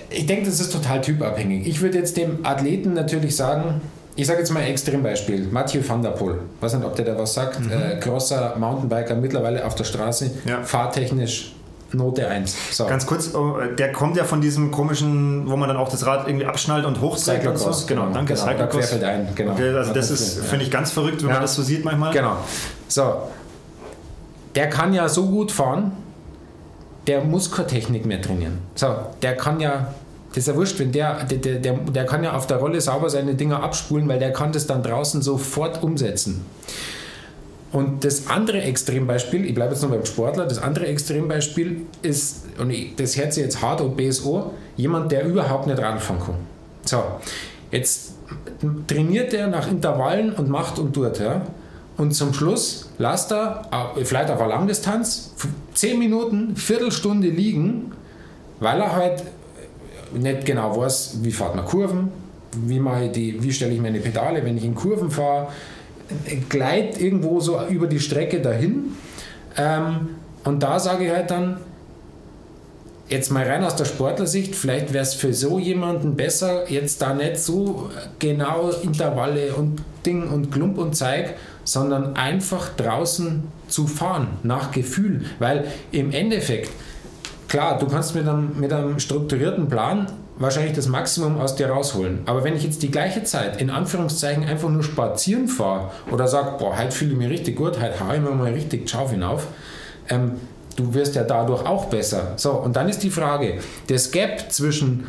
[0.09, 1.67] ich denke, das ist total typabhängig.
[1.67, 3.81] Ich würde jetzt dem Athleten natürlich sagen,
[4.17, 5.47] ich sage jetzt mal ein Extrembeispiel.
[5.51, 6.39] Mathieu van der Poel.
[6.55, 7.59] Ich weiß nicht, ob der da was sagt.
[7.59, 7.71] Mhm.
[7.71, 10.31] Äh, großer Mountainbiker, mittlerweile auf der Straße.
[10.45, 10.63] Ja.
[10.63, 11.53] Fahrtechnisch
[11.93, 12.75] Note 1.
[12.75, 12.85] So.
[12.85, 16.27] Ganz kurz, oh, der kommt ja von diesem komischen, wo man dann auch das Rad
[16.27, 17.65] irgendwie abschnallt und hochzeigt und so.
[17.85, 18.33] Genau, genau, danke.
[18.33, 19.29] Genau, da querfällt ein.
[19.35, 19.53] Genau.
[19.53, 21.35] Okay, also das, das ist, finde ich, ganz verrückt, wenn ja.
[21.35, 22.11] man das so sieht manchmal.
[22.11, 22.37] Genau.
[22.87, 23.29] So.
[24.55, 25.91] Der kann ja so gut fahren,
[27.05, 28.57] der muss keine Technik mehr trainieren.
[28.75, 28.87] So,
[29.21, 29.93] der kann ja
[30.37, 33.09] das ist ja wurscht, wenn der, der, der, der kann ja auf der Rolle sauber
[33.09, 36.45] seine Dinger abspulen, weil der kann das dann draußen sofort umsetzen.
[37.71, 42.71] Und das andere Extrembeispiel, ich bleibe jetzt noch beim Sportler, das andere Extrembeispiel ist, und
[42.97, 46.35] das hört sich jetzt hart und BSO, jemand, der überhaupt nicht Radfahren kann.
[46.85, 47.03] So,
[47.71, 48.13] jetzt
[48.85, 51.41] trainiert er nach Intervallen und macht und tut, ja.
[51.97, 53.63] Und zum Schluss lasst er,
[53.97, 55.33] äh, vielleicht auf einer Langdistanz,
[55.73, 57.91] 10 Minuten, Viertelstunde liegen,
[58.59, 59.23] weil er halt
[60.13, 62.11] nicht genau weiß, wie fährt man Kurven,
[62.65, 65.47] wie, mache die, wie stelle ich meine Pedale, wenn ich in Kurven fahre,
[66.49, 68.95] gleit irgendwo so über die Strecke dahin.
[69.57, 70.09] Ähm,
[70.43, 71.57] und da sage ich halt dann,
[73.09, 77.13] jetzt mal rein aus der Sportlersicht, vielleicht wäre es für so jemanden besser, jetzt da
[77.13, 77.89] nicht so
[78.19, 85.25] genau Intervalle und Ding und Klump und Zeig, sondern einfach draußen zu fahren, nach Gefühl.
[85.39, 86.71] Weil im Endeffekt,
[87.47, 90.07] klar, du kannst mit einem, mit einem strukturierten Plan
[90.39, 92.19] wahrscheinlich das Maximum aus dir rausholen.
[92.25, 96.55] Aber wenn ich jetzt die gleiche Zeit in Anführungszeichen einfach nur spazieren fahre oder sage,
[96.59, 99.47] boah, heute fühle ich mich richtig gut, heute haue ich mir mal richtig Schauf hinauf,
[100.09, 100.33] ähm,
[100.75, 102.33] du wirst ja dadurch auch besser.
[102.35, 105.07] So, und dann ist die Frage, das Gap zwischen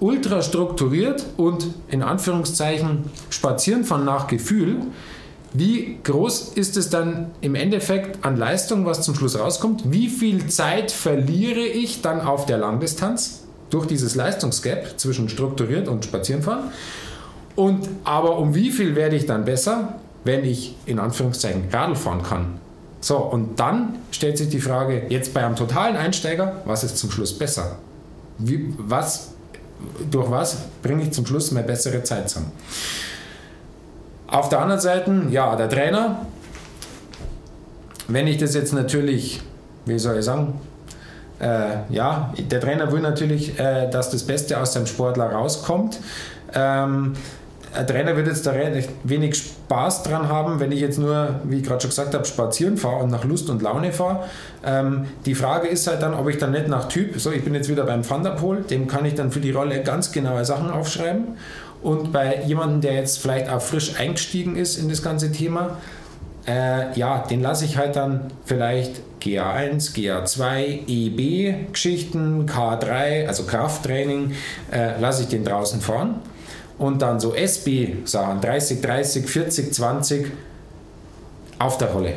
[0.00, 4.78] ultra strukturiert und in Anführungszeichen spazieren von nach Gefühl,
[5.54, 9.92] wie groß ist es dann im Endeffekt an Leistung, was zum Schluss rauskommt?
[9.92, 16.04] Wie viel Zeit verliere ich dann auf der Langdistanz durch dieses Leistungsgap zwischen strukturiert und
[16.04, 16.70] Spazierenfahren?
[17.54, 22.22] Und aber um wie viel werde ich dann besser, wenn ich in Anführungszeichen Radl fahren
[22.22, 22.60] kann?
[23.00, 27.10] So, und dann stellt sich die Frage, jetzt bei einem totalen Einsteiger, was ist zum
[27.10, 27.76] Schluss besser?
[28.38, 29.32] Wie, was,
[30.10, 32.52] durch was bringe ich zum Schluss mehr bessere Zeit zusammen?
[34.32, 36.24] Auf der anderen Seite, ja, der Trainer,
[38.08, 39.42] wenn ich das jetzt natürlich,
[39.84, 40.58] wie soll ich sagen,
[41.38, 46.00] äh, ja, der Trainer will natürlich, äh, dass das Beste aus seinem Sportler rauskommt.
[46.54, 47.12] Ähm,
[47.74, 48.54] ein Trainer wird jetzt da
[49.04, 52.78] wenig Spaß dran haben, wenn ich jetzt nur, wie ich gerade schon gesagt habe, spazieren
[52.78, 54.20] fahre und nach Lust und Laune fahre.
[54.64, 57.54] Ähm, die Frage ist halt dann, ob ich dann nicht nach Typ, so ich bin
[57.54, 61.36] jetzt wieder beim Thunderpol, dem kann ich dann für die Rolle ganz genaue Sachen aufschreiben
[61.82, 65.78] und bei jemandem, der jetzt vielleicht auch frisch eingestiegen ist in das ganze Thema,
[66.46, 74.32] äh, ja, den lasse ich halt dann vielleicht GA1, GA2, EB-Geschichten, K3, also Krafttraining,
[74.72, 76.20] äh, lasse ich den draußen fahren.
[76.78, 80.26] Und dann so SB-Sachen, 30, 30, 40, 20
[81.58, 82.14] auf der Rolle.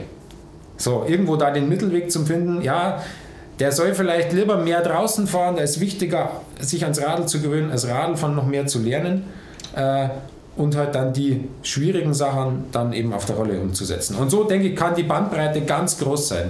[0.78, 3.04] So, irgendwo da den Mittelweg zu finden, ja,
[3.60, 7.72] der soll vielleicht lieber mehr draußen fahren, da ist wichtiger, sich ans Radl zu gewöhnen,
[7.72, 9.24] als Radlfahren noch mehr zu lernen
[9.76, 10.10] äh,
[10.56, 14.16] und halt dann die schwierigen Sachen dann eben auf der Rolle umzusetzen.
[14.16, 16.50] Und so, denke ich, kann die Bandbreite ganz groß sein.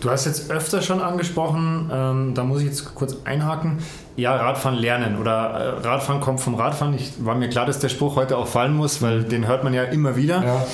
[0.00, 3.78] Du hast jetzt öfter schon angesprochen, ähm, da muss ich jetzt kurz einhaken,
[4.16, 6.92] ja, Radfahren lernen oder äh, Radfahren kommt vom Radfahren.
[6.92, 9.72] Ich war mir klar, dass der Spruch heute auch fallen muss, weil den hört man
[9.72, 10.44] ja immer wieder.
[10.44, 10.66] Ja.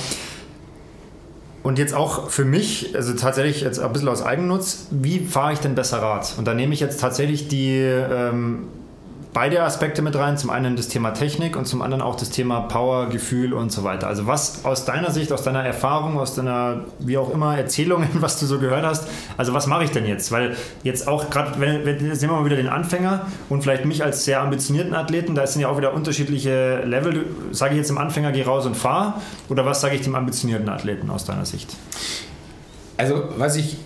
[1.63, 5.59] Und jetzt auch für mich, also tatsächlich jetzt ein bisschen aus Eigennutz, wie fahre ich
[5.59, 6.33] denn besser Rad?
[6.37, 8.67] Und da nehme ich jetzt tatsächlich die ähm,
[9.33, 10.37] beide Aspekte mit rein.
[10.37, 13.83] Zum einen das Thema Technik und zum anderen auch das Thema Power, Gefühl und so
[13.83, 14.07] weiter.
[14.07, 18.39] Also was aus deiner Sicht, aus deiner Erfahrung, aus deiner, wie auch immer, Erzählungen, was
[18.39, 20.31] du so gehört hast, also was mache ich denn jetzt?
[20.31, 24.03] Weil jetzt auch gerade, wenn, wenn sehen wir mal wieder den Anfänger und vielleicht mich
[24.03, 27.25] als sehr ambitionierten Athleten, da sind ja auch wieder unterschiedliche Level.
[27.51, 30.69] Sage ich jetzt dem Anfänger, geh raus und fahr oder was sage ich dem ambitionierten
[30.69, 31.75] Athleten aus deiner Sicht?
[32.97, 33.77] Also was ich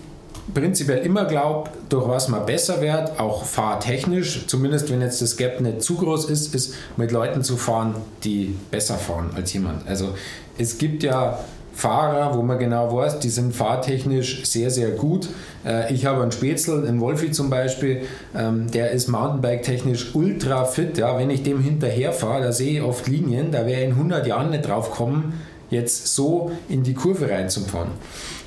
[0.54, 5.60] prinzipiell immer glaube, durch was man besser wird, auch fahrtechnisch, zumindest wenn jetzt das Gap
[5.60, 9.86] nicht zu groß ist, ist mit Leuten zu fahren, die besser fahren als jemand.
[9.86, 10.14] Also
[10.58, 11.38] es gibt ja
[11.76, 15.28] Fahrer, wo man genau weiß, die sind fahrtechnisch sehr, sehr gut.
[15.62, 18.04] Äh, ich habe einen Spätzl, einen Wolfi zum Beispiel,
[18.34, 20.96] ähm, der ist Mountainbike-technisch ultra fit.
[20.96, 23.92] Ja, wenn ich dem hinterher fahre, da sehe ich oft Linien, da wäre ich in
[23.92, 25.34] 100 Jahren nicht drauf kommen,
[25.70, 27.90] jetzt so in die Kurve reinzufahren.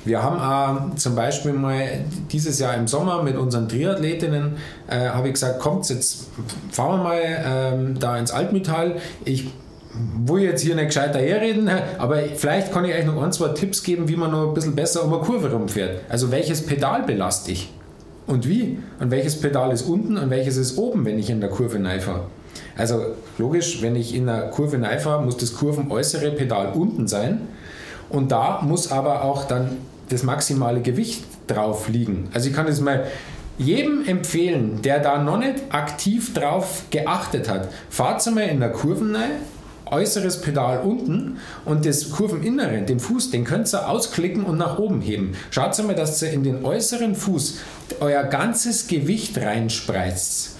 [0.04, 1.86] Wir haben äh, zum Beispiel mal
[2.32, 4.56] dieses Jahr im Sommer mit unseren Triathletinnen,
[4.88, 6.28] äh, habe ich gesagt, kommt, jetzt
[6.70, 8.96] fahren wir mal ähm, da ins Altmetall.
[9.24, 9.48] Ich
[10.24, 13.82] will jetzt hier nicht gescheiter herreden, aber vielleicht kann ich euch noch ein, zwei Tipps
[13.82, 16.00] geben, wie man noch ein bisschen besser um eine Kurve rumfährt.
[16.08, 17.70] Also welches Pedal belaste ich?
[18.26, 18.78] Und wie?
[19.00, 22.24] Und welches Pedal ist unten und welches ist oben, wenn ich in der Kurve fahre?
[22.76, 27.48] Also logisch, wenn ich in der Kurve fahre, muss das kurvenäußere Pedal unten sein.
[28.08, 32.28] Und da muss aber auch dann das maximale Gewicht drauf liegen.
[32.34, 33.06] Also ich kann es mal
[33.58, 39.14] jedem empfehlen, der da noch nicht aktiv drauf geachtet hat, fahrt mal in der Kurven
[39.14, 39.32] rein,
[39.84, 45.00] äußeres Pedal unten und das Kurveninnere, den Fuß, den könnt ihr ausklicken und nach oben
[45.00, 45.32] heben.
[45.50, 47.58] Schaut mal, dass ihr in den äußeren Fuß
[48.00, 50.56] euer ganzes Gewicht reinspreizt.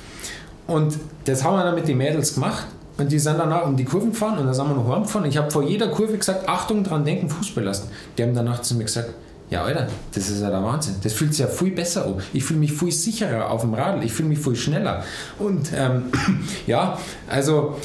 [0.71, 2.67] Und das haben wir dann mit den Mädels gemacht.
[2.97, 5.27] Und die sind danach um die Kurven gefahren und dann sind wir noch heimgefahren.
[5.27, 7.89] Ich habe vor jeder Kurve gesagt, Achtung, dran denken, Fuß belasten.
[8.17, 9.11] Die haben danach zu mir gesagt,
[9.49, 10.97] ja, Alter, das ist ja der Wahnsinn.
[11.03, 12.23] Das fühlt sich ja viel besser an.
[12.33, 14.05] Ich fühle mich viel sicherer auf dem Radl.
[14.05, 15.03] Ich fühle mich viel schneller.
[15.39, 16.05] Und ähm,
[16.67, 17.77] ja, also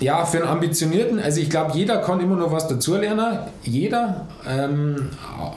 [0.00, 3.38] ja, für einen Ambitionierten, also ich glaube, jeder kann immer noch was dazulernen.
[3.62, 5.10] Jeder, ähm,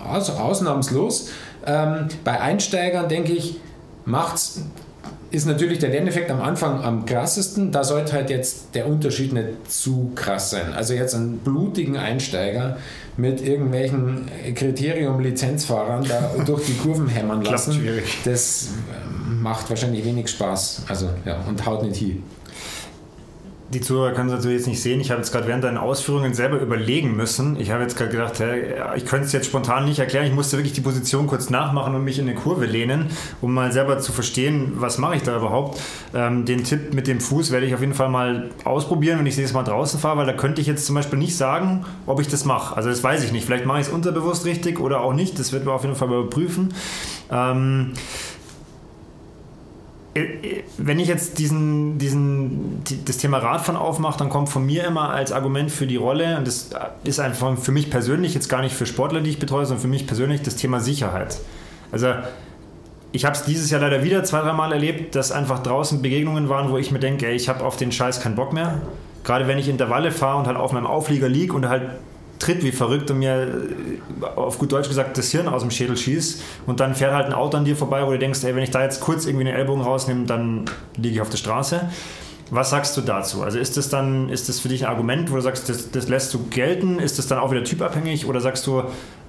[0.08, 1.30] aus, ausnahmslos.
[1.66, 3.60] Ähm, bei Einsteigern denke ich,
[4.06, 4.62] macht's
[5.34, 7.72] ist natürlich der Lerneffekt am Anfang am krassesten.
[7.72, 10.74] Da sollte halt jetzt der Unterschied nicht zu krass sein.
[10.74, 12.78] Also jetzt einen blutigen Einsteiger
[13.18, 17.84] mit irgendwelchen Kriterium-Lizenzfahrern da durch die Kurven hämmern lassen,
[18.26, 20.84] das äh, macht wahrscheinlich wenig Spaß.
[20.88, 22.22] Also ja, und haut nicht hin
[23.74, 25.02] die Zuhörer können es natürlich jetzt nicht sehen.
[25.02, 27.60] Ich habe jetzt gerade während deinen Ausführungen selber überlegen müssen.
[27.60, 30.26] Ich habe jetzt gerade gedacht, hey, ich könnte es jetzt spontan nicht erklären.
[30.26, 33.08] Ich musste wirklich die Position kurz nachmachen und mich in eine Kurve lehnen,
[33.42, 35.80] um mal selber zu verstehen, was mache ich da überhaupt.
[36.14, 39.36] Ähm, den Tipp mit dem Fuß werde ich auf jeden Fall mal ausprobieren, wenn ich
[39.36, 42.28] nächstes Mal draußen fahre, weil da könnte ich jetzt zum Beispiel nicht sagen, ob ich
[42.28, 42.76] das mache.
[42.76, 43.46] Also das weiß ich nicht.
[43.46, 45.40] Vielleicht mache ich es unterbewusst richtig oder auch nicht.
[45.40, 46.74] Das wird man auf jeden Fall überprüfen.
[47.32, 47.94] Ähm,
[50.78, 55.32] wenn ich jetzt diesen, diesen, das Thema Radfahren aufmache, dann kommt von mir immer als
[55.32, 56.70] Argument für die Rolle, und das
[57.04, 59.88] ist einfach für mich persönlich, jetzt gar nicht für Sportler, die ich betreue, sondern für
[59.88, 61.40] mich persönlich das Thema Sicherheit.
[61.92, 62.14] Also
[63.12, 66.50] ich habe es dieses Jahr leider wieder zwei, drei Mal erlebt, dass einfach draußen Begegnungen
[66.50, 68.82] waren, wo ich mir denke, ey, ich habe auf den Scheiß keinen Bock mehr.
[69.24, 71.84] Gerade wenn ich Intervalle fahre und halt auf meinem Auflieger liege und halt
[72.44, 73.64] tritt wie verrückt und mir
[74.22, 77.28] äh, auf gut Deutsch gesagt das Hirn aus dem Schädel schießt und dann fährt halt
[77.28, 79.48] ein Auto an dir vorbei, wo du denkst, ey, wenn ich da jetzt kurz irgendwie
[79.48, 80.66] einen Ellbogen rausnehme, dann
[80.98, 81.90] liege ich auf der Straße.
[82.52, 83.42] Was sagst du dazu?
[83.42, 86.10] Also ist das dann, ist das für dich ein Argument, wo du sagst, das, das
[86.10, 87.00] lässt du gelten?
[87.00, 88.84] Ist das dann auch wieder typabhängig oder sagst du,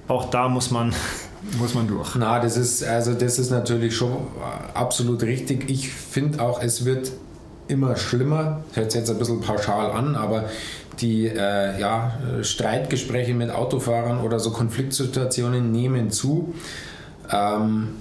[0.07, 0.93] auch da muss man,
[1.57, 2.15] muss man durch?
[2.15, 4.27] Na, das ist, also das ist natürlich schon
[4.73, 5.69] absolut richtig.
[5.69, 7.13] Ich finde auch, es wird
[7.67, 8.61] immer schlimmer.
[8.73, 10.45] Hört jetzt ein bisschen pauschal an, aber
[10.99, 16.53] die äh, ja, Streitgespräche mit Autofahrern oder so Konfliktsituationen nehmen zu.
[17.31, 17.95] Ähm,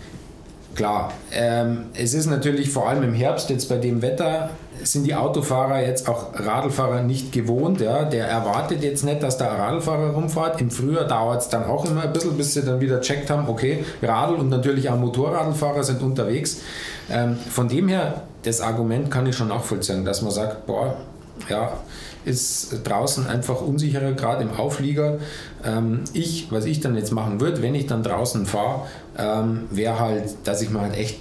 [0.75, 4.51] klar, ähm, es ist natürlich vor allem im Herbst jetzt bei dem Wetter
[4.83, 7.81] sind die Autofahrer jetzt auch Radlfahrer nicht gewohnt.
[7.81, 8.05] Ja?
[8.05, 10.61] Der erwartet jetzt nicht, dass der Radlfahrer rumfährt.
[10.61, 13.49] Im Frühjahr dauert es dann auch immer ein bisschen, bis sie dann wieder checkt haben,
[13.49, 16.63] okay, Radl und natürlich auch Motorradfahrer sind unterwegs.
[17.11, 20.97] Ähm, von dem her, das Argument kann ich schon nachvollziehen, dass man sagt, boah,
[21.49, 21.73] ja,
[22.25, 25.19] ist draußen einfach unsicherer, gerade im Auflieger.
[25.65, 28.87] Ähm, ich, was ich dann jetzt machen würde, wenn ich dann draußen fahre,
[29.19, 31.19] ähm, wäre halt, dass ich mal halt echt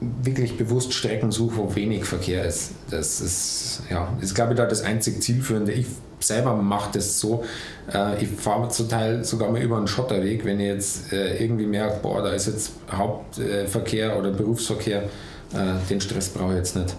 [0.00, 2.72] wirklich bewusst Strecken suche, wo wenig Verkehr ist.
[2.90, 5.72] Das ist, ja, ist glaube ich, da das einzig Zielführende.
[5.72, 5.86] Ich
[6.18, 7.44] selber mache das so,
[7.92, 11.66] äh, ich fahre zum Teil sogar mal über einen Schotterweg, wenn ich jetzt äh, irgendwie
[11.66, 16.94] merke, boah, da ist jetzt Hauptverkehr oder Berufsverkehr, äh, den Stress brauche ich jetzt nicht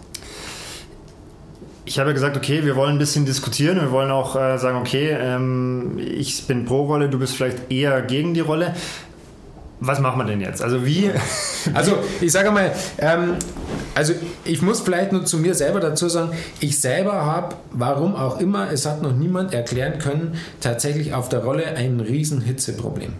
[1.86, 3.80] ich habe gesagt, okay, wir wollen ein bisschen diskutieren.
[3.80, 8.02] Wir wollen auch äh, sagen, okay, ähm, ich bin pro Rolle, du bist vielleicht eher
[8.02, 8.74] gegen die Rolle.
[9.80, 10.62] Was machen wir denn jetzt?
[10.62, 11.12] Also wie?
[11.74, 13.36] Also ich sage mal, ähm,
[13.96, 18.42] also ich muss vielleicht nur zu mir selber dazu sagen, ich selber habe, warum auch
[18.42, 23.14] immer, es hat noch niemand erklären können, tatsächlich auf der Rolle ein riesen Hitzeproblem.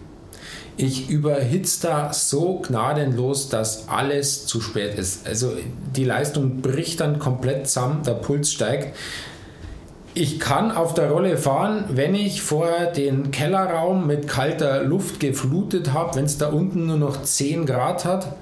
[0.76, 5.26] Ich überhitze da so gnadenlos, dass alles zu spät ist.
[5.26, 5.52] Also
[5.94, 8.96] die Leistung bricht dann komplett zusammen, der Puls steigt.
[10.14, 15.92] Ich kann auf der Rolle fahren, wenn ich vorher den Kellerraum mit kalter Luft geflutet
[15.92, 18.36] habe, wenn es da unten nur noch 10 Grad hat.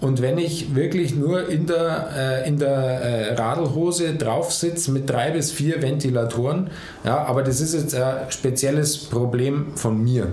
[0.00, 5.10] Und wenn ich wirklich nur in der, äh, in der äh, Radlhose drauf sitze mit
[5.10, 6.70] drei bis vier Ventilatoren,
[7.04, 10.28] ja, aber das ist jetzt ein spezielles Problem von mir.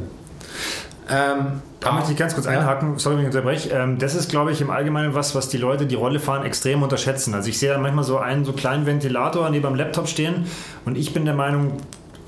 [1.09, 3.69] Ähm, da möchte ich ganz kurz einhaken, sorry, wenn ich unterbreche.
[3.69, 6.81] Ähm, das ist, glaube ich, im Allgemeinen was, was die Leute, die Rolle fahren, extrem
[6.81, 7.33] unterschätzen.
[7.35, 10.45] Also ich sehe da manchmal so einen so kleinen Ventilator neben dem Laptop stehen
[10.85, 11.73] und ich bin der Meinung,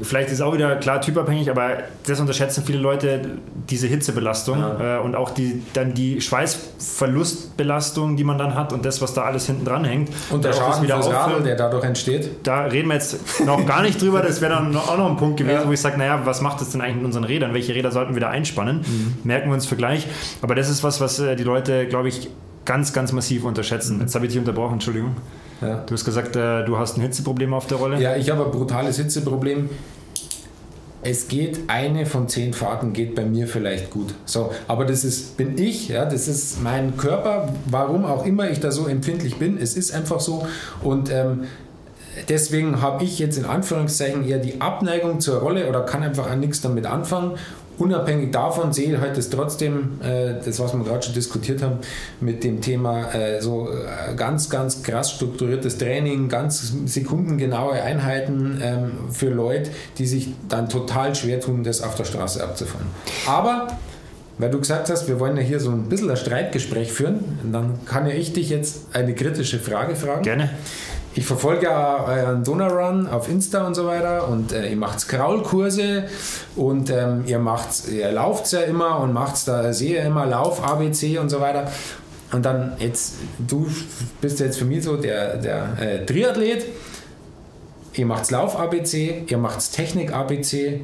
[0.02, 3.22] vielleicht ist es auch wieder klar typabhängig, aber das unterschätzen viele Leute,
[3.70, 4.98] diese Hitzebelastung ja.
[4.98, 9.24] äh, und auch die, dann die Schweißverlustbelastung, die man dann hat und das, was da
[9.24, 10.10] alles hinten dran hängt.
[10.30, 12.30] Und der Schaden wieder fürs Radl, der dadurch entsteht.
[12.44, 15.38] Da reden wir jetzt noch gar nicht drüber, das wäre dann auch noch ein Punkt
[15.38, 15.68] gewesen, ja.
[15.68, 17.54] wo ich sage, naja, was macht das denn eigentlich mit unseren Rädern?
[17.54, 18.78] Welche Räder sollten wir da einspannen?
[18.78, 19.16] Mhm.
[19.24, 20.08] Merken wir uns für gleich.
[20.42, 22.30] Aber das ist was, was äh, die Leute, glaube ich,
[22.66, 23.96] ganz, ganz massiv unterschätzen.
[23.96, 24.02] Mhm.
[24.02, 25.16] Jetzt habe ich dich unterbrochen, Entschuldigung.
[25.62, 25.84] Ja.
[25.86, 28.00] Du hast gesagt, äh, du hast ein Hitzeproblem auf der Rolle.
[28.00, 29.70] Ja, ich habe ein brutales Hitzeproblem.
[31.04, 34.14] Es geht eine von zehn Fahrten geht bei mir vielleicht gut.
[34.26, 37.54] So, aber das ist bin ich, ja, das ist mein Körper.
[37.66, 40.48] Warum auch immer ich da so empfindlich bin, es ist einfach so
[40.82, 41.46] und ähm,
[42.30, 46.40] deswegen habe ich jetzt in Anführungszeichen eher die Abneigung zur Rolle oder kann einfach an
[46.40, 47.38] nichts damit anfangen
[47.78, 51.78] Unabhängig davon sehe ich halt trotzdem, äh, das was wir gerade schon diskutiert haben,
[52.20, 58.92] mit dem Thema äh, so äh, ganz, ganz krass strukturiertes Training, ganz sekundengenaue Einheiten ähm,
[59.12, 62.88] für Leute, die sich dann total schwer tun, das auf der Straße abzufahren.
[63.28, 63.68] Aber
[64.40, 67.80] weil du gesagt hast, wir wollen ja hier so ein bisschen ein Streitgespräch führen, dann
[67.86, 70.22] kann ja ich dich jetzt eine kritische Frage fragen.
[70.22, 70.52] Gerne.
[71.18, 76.04] Ich verfolge ja euren Donau-Run auf Insta und so weiter und äh, ihr macht Kraulkurse
[76.56, 81.18] und ähm, ihr macht, ihr lauft ja immer und macht da, sehe immer Lauf, ABC
[81.18, 81.72] und so weiter.
[82.32, 83.68] Und dann jetzt, du
[84.22, 86.66] bist jetzt für mich so der, der äh, Triathlet.
[87.96, 90.82] Ihr macht Lauf ABC, ihr macht Technik ABC.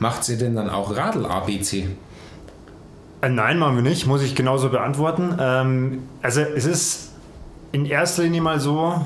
[0.00, 1.86] Macht ihr denn dann auch Radl ABC?
[3.20, 5.36] Äh, nein, machen wir nicht, muss ich genauso beantworten.
[5.38, 7.10] Ähm, also es ist
[7.70, 9.00] in erster Linie mal so,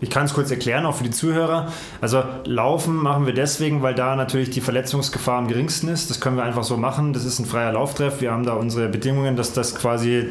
[0.00, 1.72] ich kann es kurz erklären, auch für die Zuhörer.
[2.00, 6.10] Also Laufen machen wir deswegen, weil da natürlich die Verletzungsgefahr am geringsten ist.
[6.10, 7.12] Das können wir einfach so machen.
[7.12, 8.20] Das ist ein freier Lauftreff.
[8.20, 10.28] Wir haben da unsere Bedingungen, dass das quasi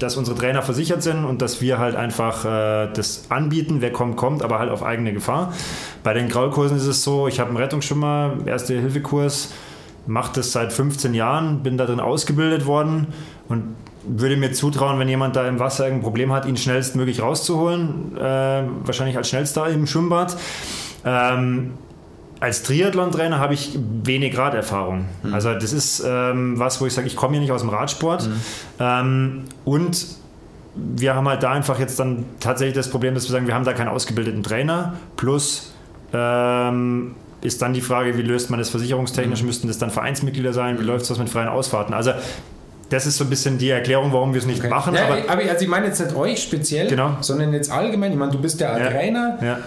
[0.00, 3.76] dass unsere Trainer versichert sind und dass wir halt einfach äh, das anbieten.
[3.80, 5.52] Wer kommt, kommt, aber halt auf eigene Gefahr.
[6.02, 9.52] Bei den Graulkursen ist es so, ich habe einen Rettungsschwimmer, Erste-Hilfe-Kurs,
[10.06, 13.08] mache das seit 15 Jahren, bin da drin ausgebildet worden
[13.48, 13.76] und
[14.06, 18.16] würde mir zutrauen, wenn jemand da im Wasser ein Problem hat, ihn schnellstmöglich rauszuholen.
[18.16, 20.36] Äh, wahrscheinlich als schnellster im Schwimmbad.
[21.04, 21.72] Ähm,
[22.40, 25.06] als Triathlon-Trainer habe ich wenig Raderfahrung.
[25.22, 25.34] Mhm.
[25.34, 28.28] Also das ist ähm, was, wo ich sage, ich komme hier nicht aus dem Radsport.
[28.28, 28.40] Mhm.
[28.78, 30.06] Ähm, und
[30.74, 33.64] wir haben halt da einfach jetzt dann tatsächlich das Problem, dass wir sagen, wir haben
[33.64, 34.94] da keinen ausgebildeten Trainer.
[35.16, 35.72] Plus
[36.12, 39.40] ähm, ist dann die Frage, wie löst man das versicherungstechnisch?
[39.40, 39.46] Mhm.
[39.46, 40.78] Müssten das dann Vereinsmitglieder sein?
[40.78, 40.88] Wie mhm.
[40.88, 41.94] läuft das mit freien Ausfahrten?
[41.94, 42.12] Also
[42.94, 44.68] das ist so ein bisschen die Erklärung, warum wir es nicht okay.
[44.68, 44.94] machen.
[44.94, 47.16] Ja, aber, aber, also ich meine jetzt nicht euch speziell, genau.
[47.20, 48.12] sondern jetzt allgemein.
[48.12, 48.90] Ich meine, du bist der ja.
[48.90, 49.38] Trainer.
[49.42, 49.58] Ja.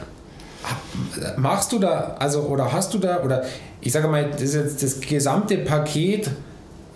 [1.35, 3.43] Machst du da, also oder hast du da, oder
[3.81, 6.29] ich sage mal, das ist jetzt das gesamte Paket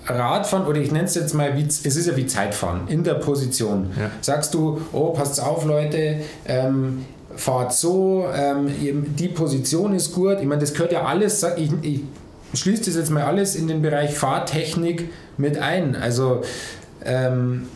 [0.07, 3.15] Radfahren, oder ich nenne es jetzt mal, wie, es ist ja wie Zeitfahren in der
[3.15, 3.91] Position.
[3.99, 4.09] Ja.
[4.21, 10.37] Sagst du, oh, passt auf, Leute, ähm, fahrt so, ähm, die Position ist gut.
[10.39, 12.01] Ich meine, das gehört ja alles, ich, ich
[12.53, 15.95] schließe das jetzt mal alles in den Bereich Fahrtechnik mit ein.
[15.95, 16.41] Also
[17.03, 17.67] ähm,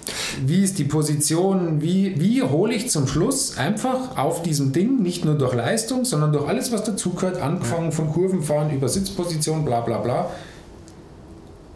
[0.45, 5.25] wie ist die Position, wie, wie hole ich zum Schluss einfach auf diesem Ding, nicht
[5.25, 9.97] nur durch Leistung, sondern durch alles, was dazugehört, angefangen von Kurvenfahren über Sitzposition, bla bla
[9.97, 10.29] bla,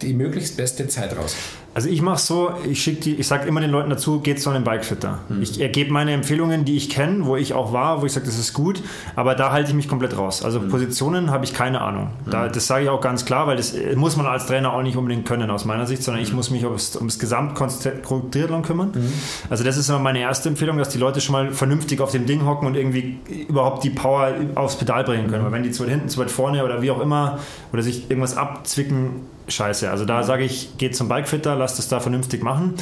[0.02, 1.34] die möglichst beste Zeit raus.
[1.72, 4.50] Also ich mache so, ich schicke die, ich sage immer den Leuten dazu, geht zu
[4.50, 5.20] einem Bikefitter.
[5.28, 5.42] Mhm.
[5.42, 8.38] Ich gebe meine Empfehlungen, die ich kenne, wo ich auch war, wo ich sage, das
[8.38, 8.82] ist gut,
[9.14, 10.44] aber da halte ich mich komplett raus.
[10.44, 10.68] Also mhm.
[10.68, 12.10] Positionen habe ich keine Ahnung.
[12.28, 12.52] Da, hm.
[12.52, 14.96] das sage ich auch ganz klar, weil das äh, muss man als Trainer auch nicht
[14.96, 16.36] unbedingt können aus meiner Sicht, sondern ich hm.
[16.36, 18.90] muss mich ums, ums Gesamttriathlon kümmern.
[18.94, 19.12] Mhm.
[19.48, 22.26] Also das ist immer meine erste Empfehlung, dass die Leute schon mal vernünftig auf dem
[22.26, 25.44] Ding hocken und irgendwie überhaupt die Power aufs Pedal bringen können.
[25.44, 25.44] Hm.
[25.44, 27.38] Weil wenn die zu weit hinten, zu weit vorne oder wie auch immer
[27.72, 29.10] oder sich irgendwas abzwicken,
[29.50, 29.90] scheiße.
[29.90, 32.74] Also da sage ich, geht zum Bikefitter, lasst es da vernünftig machen.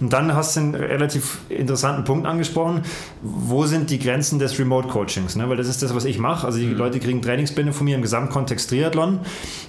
[0.00, 2.82] Und dann hast du einen relativ interessanten Punkt angesprochen.
[3.22, 5.36] Wo sind die Grenzen des Remote Coachings?
[5.36, 5.48] Ne?
[5.48, 6.46] Weil das ist das, was ich mache.
[6.46, 6.76] Also die mhm.
[6.76, 9.20] Leute kriegen Trainingsbände von mir im Gesamtkontext Triathlon.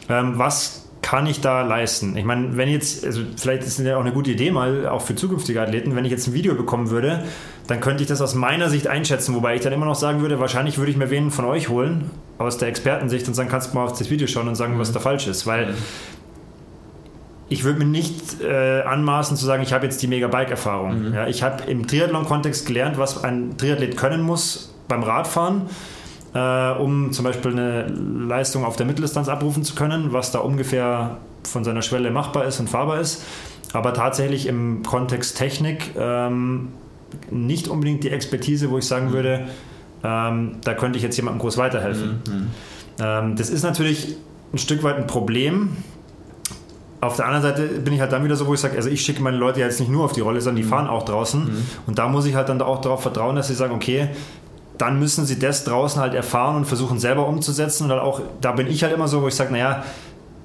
[0.09, 2.17] Ähm, was kann ich da leisten?
[2.17, 5.03] Ich meine, wenn jetzt, also vielleicht ist es ja auch eine gute Idee mal, auch
[5.03, 7.23] für zukünftige Athleten, wenn ich jetzt ein Video bekommen würde,
[7.67, 10.39] dann könnte ich das aus meiner Sicht einschätzen, wobei ich dann immer noch sagen würde,
[10.39, 13.75] wahrscheinlich würde ich mir wen von euch holen, aus der Expertensicht und sagen, kannst du
[13.75, 14.79] mal auf das Video schauen und sagen, mhm.
[14.79, 15.75] was da falsch ist, weil mhm
[17.47, 21.09] ich würde mir nicht äh, anmaßen zu sagen, ich habe jetzt die Mega-Bike-Erfahrung.
[21.09, 21.13] Mhm.
[21.13, 25.63] Ja, ich habe im Triathlon-Kontext gelernt, was ein Triathlet können muss beim Radfahren,
[26.33, 31.17] äh, um zum Beispiel eine Leistung auf der Mitteldistanz abrufen zu können, was da ungefähr
[31.43, 33.23] von seiner Schwelle machbar ist und fahrbar ist.
[33.73, 36.69] Aber tatsächlich im Kontext Technik ähm,
[37.29, 39.13] nicht unbedingt die Expertise, wo ich sagen mhm.
[39.13, 39.47] würde,
[40.03, 42.21] ähm, da könnte ich jetzt jemandem groß weiterhelfen.
[42.27, 42.33] Mhm.
[42.33, 42.47] mhm.
[42.97, 44.15] Ähm, das ist natürlich
[44.53, 45.75] ein Stück weit ein Problem,
[47.01, 49.01] auf der anderen Seite bin ich halt dann wieder so, wo ich sage, also ich
[49.01, 50.69] schicke meine Leute jetzt nicht nur auf die Rolle, sondern die mhm.
[50.69, 51.43] fahren auch draußen.
[51.43, 51.65] Mhm.
[51.87, 54.09] Und da muss ich halt dann auch darauf vertrauen, dass sie sagen, okay,
[54.77, 57.83] dann müssen sie das draußen halt erfahren und versuchen selber umzusetzen.
[57.83, 59.83] Und dann auch, da bin ich halt immer so, wo ich sage, naja,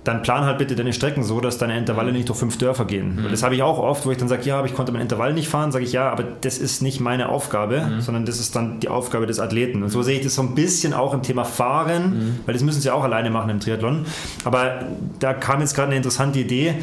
[0.05, 3.17] dann plan halt bitte deine Strecken so, dass deine Intervalle nicht durch fünf Dörfer gehen.
[3.17, 3.31] Mhm.
[3.31, 5.35] Das habe ich auch oft, wo ich dann sage, ja, aber ich konnte mein Intervall
[5.35, 8.01] nicht fahren, sage ich ja, aber das ist nicht meine Aufgabe, mhm.
[8.01, 9.83] sondern das ist dann die Aufgabe des Athleten.
[9.83, 12.41] Und so sehe ich das so ein bisschen auch im Thema Fahren, mhm.
[12.47, 14.07] weil das müssen sie auch alleine machen im Triathlon.
[14.45, 14.85] Aber
[15.19, 16.77] da kam jetzt gerade eine interessante Idee,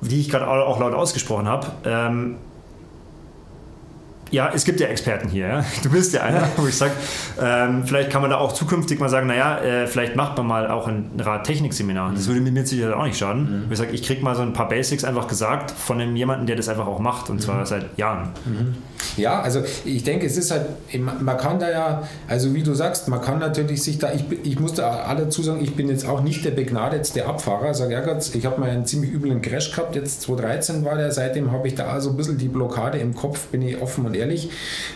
[0.00, 1.66] die ich gerade auch laut ausgesprochen habe.
[1.84, 2.36] Ähm,
[4.30, 5.46] ja, es gibt ja Experten hier.
[5.46, 5.64] Ja?
[5.82, 6.92] Du bist ja einer, wo ich sage,
[7.40, 10.70] ähm, vielleicht kann man da auch zukünftig mal sagen, naja, äh, vielleicht macht man mal
[10.70, 12.12] auch ein Radtechnik-Seminar.
[12.14, 13.66] Das würde mir Sicherheit auch nicht schaden.
[13.66, 13.72] Mhm.
[13.72, 16.56] Ich sage, ich kriege mal so ein paar Basics einfach gesagt von einem jemanden, der
[16.56, 17.66] das einfach auch macht und zwar mhm.
[17.66, 18.30] seit Jahren.
[18.44, 18.76] Mhm.
[19.16, 20.66] Ja, also ich denke, es ist halt,
[20.98, 24.58] man kann da ja, also wie du sagst, man kann natürlich sich da, ich, ich
[24.58, 27.74] muss da alle dazu sagen, ich bin jetzt auch nicht der begnadetste Abfahrer.
[27.74, 31.12] Sag ja Gott, ich habe mal einen ziemlich üblen Crash gehabt, jetzt 2013 war der,
[31.12, 34.15] seitdem habe ich da so ein bisschen die Blockade im Kopf, bin ich offen und
[34.16, 34.50] ehrlich.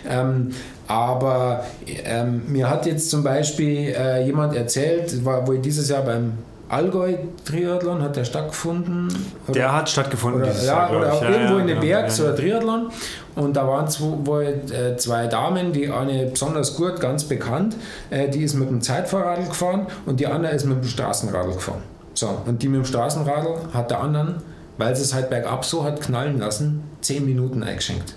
[0.09, 0.51] Ähm,
[0.87, 1.65] aber
[2.05, 6.33] ähm, mir hat jetzt zum Beispiel äh, jemand erzählt, war, wo ich dieses Jahr beim
[6.71, 9.09] Allgäu-Triathlon, hat der stattgefunden?
[9.49, 9.53] Oder?
[9.53, 12.11] Der hat stattgefunden oder, dieses ja, Jahr, oder ja, irgendwo ja, in den genau, Berg,
[12.13, 12.91] so ein Triathlon.
[13.35, 17.77] Und da waren zwei, äh, zwei Damen, die eine besonders gut, ganz bekannt,
[18.11, 21.83] äh, die ist mit dem Zeitfahrradl gefahren und die andere ist mit dem Straßenradl gefahren.
[22.15, 24.37] So, und die mit dem Straßenradl hat der anderen,
[24.79, 28.15] weil sie es halt bergab so hat knallen lassen, 10 Minuten eingeschenkt.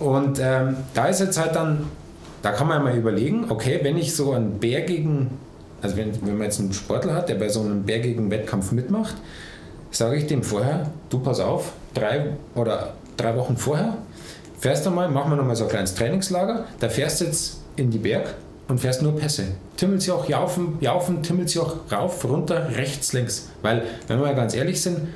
[0.00, 1.86] Und ähm, da ist jetzt halt dann,
[2.42, 5.30] da kann man ja mal überlegen, okay, wenn ich so einen bergigen,
[5.82, 9.14] also wenn, wenn man jetzt einen Sportler hat, der bei so einem bergigen Wettkampf mitmacht,
[9.90, 13.98] sage ich dem vorher, du pass auf, drei oder drei Wochen vorher,
[14.58, 17.90] fährst du mal, machen wir nochmal so ein kleines Trainingslager, da fährst du jetzt in
[17.90, 18.34] die Berg
[18.68, 19.44] und fährst nur Pässe.
[20.12, 21.22] Auch jaufen, jaufen,
[21.58, 23.48] auch rauf, runter, rechts, links.
[23.62, 25.08] Weil, wenn wir mal ganz ehrlich sind,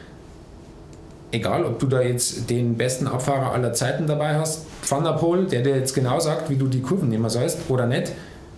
[1.30, 5.46] egal ob du da jetzt den besten Abfahrer aller Zeiten dabei hast, Van der Poel,
[5.46, 8.12] der dir jetzt genau sagt, wie du die Kurven nehmen sollst oder nicht,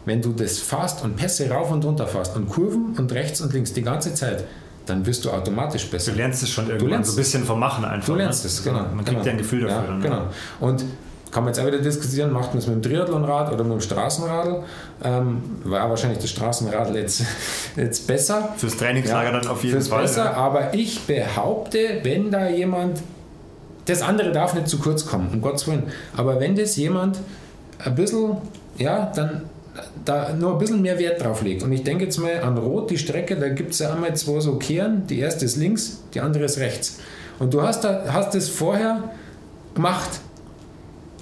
[0.05, 3.53] wenn du das fährst und Pässe rauf und runter fährst und Kurven und rechts und
[3.53, 4.45] links die ganze Zeit,
[4.87, 6.13] dann wirst du automatisch besser.
[6.13, 8.07] Du lernst es schon irgendwann so ein bisschen vom Machen einfach.
[8.07, 8.51] Du lernst ne?
[8.51, 8.81] es, genau.
[8.95, 9.25] Man kriegt genau.
[9.25, 9.83] ja ein Gefühl dafür.
[9.83, 10.23] Ja, dann, genau.
[10.61, 10.85] Und
[11.33, 13.81] kann man jetzt auch wieder diskutieren, macht man es mit dem Triathlonrad oder mit dem
[13.81, 14.63] Straßenradl?
[15.05, 17.25] Ähm, war wahrscheinlich das Straßenradl jetzt,
[17.77, 18.55] jetzt besser.
[18.57, 20.03] Fürs Trainingslager Ja, dann auf jeden Fall.
[20.03, 20.35] besser, ja.
[20.35, 23.03] aber ich behaupte, wenn da jemand,
[23.87, 25.85] das andere darf nicht zu kurz kommen, um Gottes Willen,
[26.17, 27.19] aber wenn das jemand
[27.79, 28.37] ein bisschen,
[28.79, 29.43] ja, dann
[30.05, 31.63] da nur ein bisschen mehr Wert drauf legt.
[31.63, 34.41] Und ich denke jetzt mal an Rot, die Strecke, da gibt es ja einmal zwei
[34.41, 36.99] so Kehren, die erste ist links, die andere ist rechts.
[37.39, 39.11] Und du hast, da, hast das vorher
[39.75, 40.21] gemacht.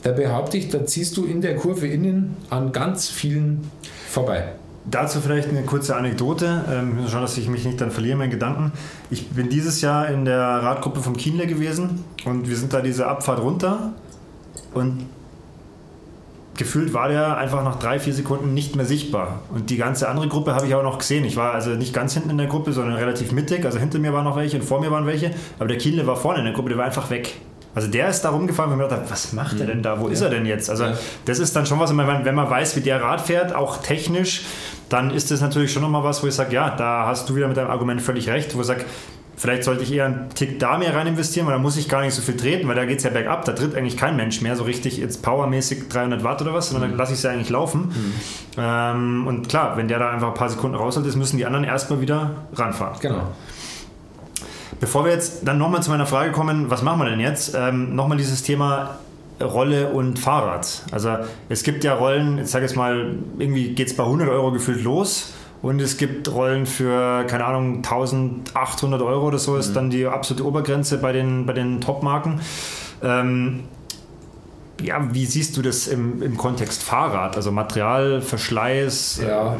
[0.03, 3.71] Da behaupte ich, da ziehst du in der Kurve innen an ganz vielen
[4.09, 4.53] vorbei.
[4.87, 6.65] Dazu vielleicht eine kurze Anekdote.
[6.71, 8.73] Ähm, müssen schauen, dass ich mich nicht dann verliere in meinen Gedanken.
[9.11, 13.07] Ich bin dieses Jahr in der Radgruppe vom Kienle gewesen und wir sind da diese
[13.07, 13.93] Abfahrt runter
[14.75, 15.07] und
[16.57, 19.41] gefühlt war der einfach nach drei, vier Sekunden nicht mehr sichtbar.
[19.53, 21.25] Und die ganze andere Gruppe habe ich auch noch gesehen.
[21.25, 23.65] Ich war also nicht ganz hinten in der Gruppe, sondern relativ mittig.
[23.65, 25.33] Also hinter mir waren noch welche und vor mir waren welche.
[25.59, 27.41] Aber der Kienle war vorne in der Gruppe, der war einfach weg.
[27.75, 29.99] Also der ist da rumgefahren und mir gedacht, was macht er denn da?
[30.01, 30.71] Wo ist er denn jetzt?
[30.71, 30.95] Also Ja.
[31.25, 34.43] das ist dann schon was, wenn man, weiß, wie der Rad fährt, auch technisch,
[34.89, 37.49] dann ist das natürlich schon nochmal was, wo ich sage, ja, da hast du wieder
[37.49, 38.85] mit deinem Argument völlig recht, wo ich sage,
[39.37, 42.03] vielleicht sollte ich eher einen Tick da mehr rein investieren, weil da muss ich gar
[42.03, 44.41] nicht so viel treten, weil da geht es ja bergab, da tritt eigentlich kein Mensch
[44.41, 47.31] mehr so richtig jetzt powermäßig 300 Watt oder was, sondern dann lasse ich es ja
[47.31, 47.93] eigentlich laufen.
[48.57, 51.65] Ähm, und klar, wenn der da einfach ein paar Sekunden raushält, ist, müssen die anderen
[51.65, 53.01] erstmal wieder ranfahren.
[53.01, 53.33] Genau.
[54.85, 57.55] Bevor wir jetzt dann nochmal zu meiner Frage kommen, was machen wir denn jetzt?
[57.55, 58.99] Ähm, nochmal dieses Thema
[59.41, 60.83] Rolle und Fahrrad.
[60.93, 61.17] Also
[61.49, 64.85] es gibt ja Rollen, ich sage jetzt mal, irgendwie geht es bei 100 Euro gefühlt
[64.85, 65.33] los
[65.63, 70.47] und es gibt Rollen für, keine Ahnung, 1800 Euro oder so ist dann die absolute
[70.47, 72.43] Obergrenze bei den, bei den Top-Marken.
[73.03, 73.61] Ähm,
[74.83, 77.37] ja, wie siehst du das im, im Kontext Fahrrad?
[77.37, 79.23] Also Material, Verschleiß?
[79.27, 79.57] Ja,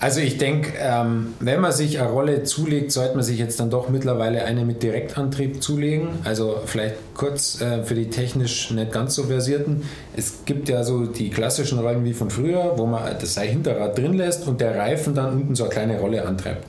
[0.00, 3.68] also ich denke, ähm, wenn man sich eine Rolle zulegt, sollte man sich jetzt dann
[3.68, 6.08] doch mittlerweile eine mit Direktantrieb zulegen.
[6.24, 9.82] Also vielleicht kurz äh, für die technisch nicht ganz so versierten.
[10.16, 14.14] Es gibt ja so die klassischen Rollen wie von früher, wo man das Hinterrad drin
[14.14, 16.64] lässt und der Reifen dann unten so eine kleine Rolle antreibt.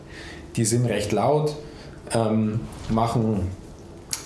[0.57, 1.55] Die sind recht laut,
[2.13, 2.59] ähm,
[2.89, 3.47] machen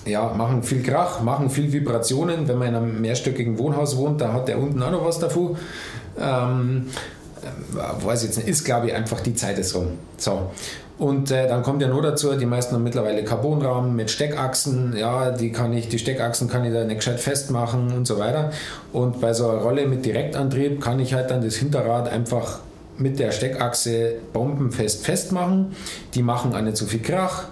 [0.04, 2.48] ja, machen viel Krach, machen viel Vibrationen.
[2.48, 5.56] Wenn man in einem mehrstöckigen Wohnhaus wohnt, da hat der unten auch noch was davon.
[6.18, 7.15] Ähm, äh,
[7.72, 9.98] weiß jetzt nicht, ist glaube ich einfach die Zeit ist rum.
[10.16, 10.50] So.
[10.98, 15.30] Und äh, dann kommt ja nur dazu, die meisten haben mittlerweile Carbonrahmen mit Steckachsen, ja,
[15.30, 18.50] die kann ich, die Steckachsen kann ich da nicht gescheit festmachen und so weiter.
[18.92, 22.60] Und bei so einer Rolle mit Direktantrieb kann ich halt dann das Hinterrad einfach
[22.96, 25.76] mit der Steckachse bombenfest festmachen.
[26.14, 27.44] Die machen auch nicht so viel Krach.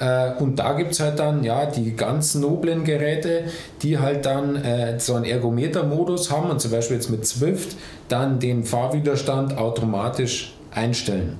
[0.00, 3.44] Äh, Und da gibt es halt dann ja die ganz noblen Geräte,
[3.82, 7.76] die halt dann äh, so einen Ergometer-Modus haben und zum Beispiel jetzt mit Zwift
[8.08, 11.36] dann den Fahrwiderstand automatisch einstellen.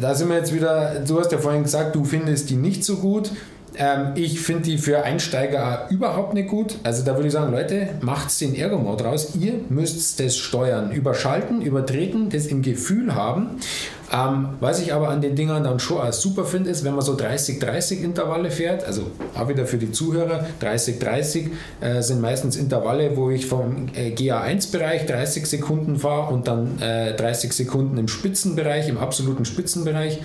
[0.00, 2.96] Da sind wir jetzt wieder, du hast ja vorhin gesagt, du findest die nicht so
[2.96, 3.30] gut.
[3.78, 6.76] Ähm, ich finde die für Einsteiger überhaupt nicht gut.
[6.82, 9.34] Also da würde ich sagen, Leute, macht den Ergo-Mode raus.
[9.38, 13.58] Ihr müsst das steuern, überschalten, übertreten, das im Gefühl haben.
[14.12, 17.04] Ähm, was ich aber an den Dingern dann schon als super finde, ist, wenn man
[17.04, 21.50] so 30-30 Intervalle fährt, also auch wieder für die Zuhörer, 30-30
[21.80, 27.14] äh, sind meistens Intervalle, wo ich vom äh, GA1-Bereich 30 Sekunden fahre und dann äh,
[27.14, 30.20] 30 Sekunden im Spitzenbereich, im absoluten Spitzenbereich.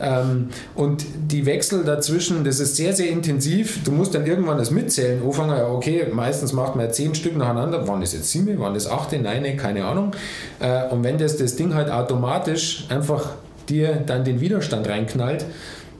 [0.00, 3.82] Ähm, und die Wechsel dazwischen, das ist sehr, sehr intensiv.
[3.84, 5.22] Du musst dann irgendwann das mitzählen.
[5.24, 7.86] Anfangen, ja, okay, meistens macht man ja zehn Stück nacheinander.
[7.88, 9.18] Waren das jetzt sieben, waren das achte?
[9.18, 10.12] Nein, keine Ahnung.
[10.60, 13.30] Äh, und wenn das, das Ding halt automatisch einfach
[13.68, 15.44] dir dann den Widerstand reinknallt,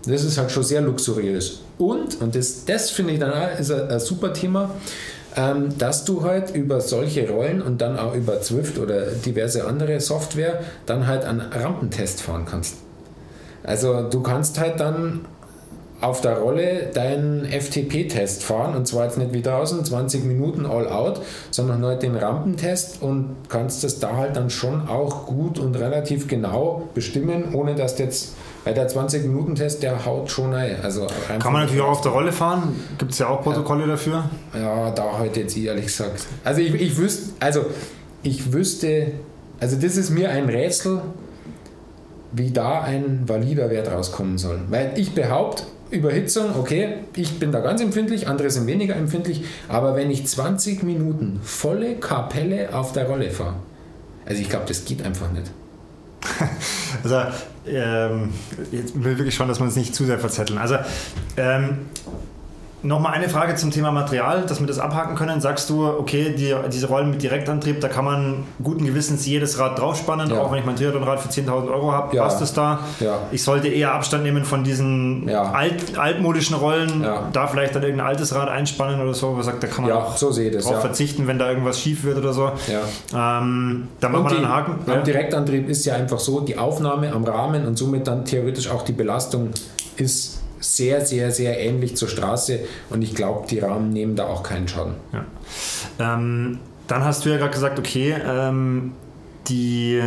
[0.07, 1.61] das ist halt schon sehr luxuriös.
[1.77, 4.71] Und, und das, das finde ich dann auch, ist ein, ein super Thema,
[5.37, 10.01] ähm, dass du halt über solche Rollen und dann auch über Zwift oder diverse andere
[10.01, 12.77] Software dann halt einen Rampentest fahren kannst.
[13.65, 15.27] Also du kannst halt dann
[16.01, 20.89] auf der Rolle deinen FTP-Test fahren und zwar jetzt nicht wie draußen 20 Minuten all
[20.89, 25.75] out, sondern halt den Rampentest und kannst das da halt dann schon auch gut und
[25.75, 28.35] relativ genau bestimmen, ohne dass jetzt
[28.65, 30.77] bei der 20-Minuten-Test der haut schon ein.
[30.83, 31.07] Also
[31.39, 32.77] Kann man natürlich auch auf der Rolle fahren.
[32.99, 34.25] Gibt es ja auch Protokolle dafür.
[34.55, 36.27] ja, da heute jetzt ehrlich gesagt.
[36.45, 37.67] Also ich, ich wüsste, also
[38.23, 39.13] ich wüsste,
[39.59, 41.01] also das ist mir ein Rätsel,
[42.33, 44.61] wie da ein valider Wert rauskommen soll.
[44.69, 49.97] Weil ich behaupte, Überhitzung, okay, ich bin da ganz empfindlich, andere sind weniger empfindlich, aber
[49.97, 53.57] wenn ich 20 Minuten volle Kapelle auf der Rolle fahre,
[54.27, 55.51] also ich glaube, das geht einfach nicht.
[57.05, 57.17] Also,
[57.67, 58.33] ähm,
[58.73, 60.59] jetzt will ich wirklich schauen, dass wir uns nicht zu sehr verzetteln.
[60.59, 60.77] Also,
[61.37, 61.81] ähm,
[62.83, 65.41] Nochmal eine Frage zum Thema Material, dass wir das abhaken können.
[65.41, 69.81] Sagst du, okay, die, diese Rollen mit Direktantrieb, da kann man guten Gewissens jedes Rad
[69.81, 70.41] draufspannen, ja.
[70.41, 72.23] auch wenn ich mein Triathlonrad für 10.000 Euro habe, ja.
[72.23, 72.81] passt es da?
[73.01, 73.19] Ja.
[73.33, 78.33] Ich sollte eher Abstand nehmen von diesen alt, altmodischen Rollen, da vielleicht dann irgendein altes
[78.35, 81.49] Rad einspannen oder so, wo sagt, da kann man auch so drauf verzichten, wenn da
[81.49, 82.53] irgendwas schief wird oder so.
[83.15, 84.79] Ähm, da macht man einen Haken.
[84.87, 88.83] Beim Direktantrieb ist ja einfach so, die Aufnahme am Rahmen und somit dann theoretisch auch
[88.83, 89.51] die Belastung
[89.97, 94.43] ist sehr, sehr, sehr ähnlich zur Straße und ich glaube, die Rahmen nehmen da auch
[94.43, 94.95] keinen Schaden.
[95.13, 95.25] Ja.
[95.99, 98.93] Ähm, dann hast du ja gerade gesagt, okay, ähm,
[99.49, 100.03] die,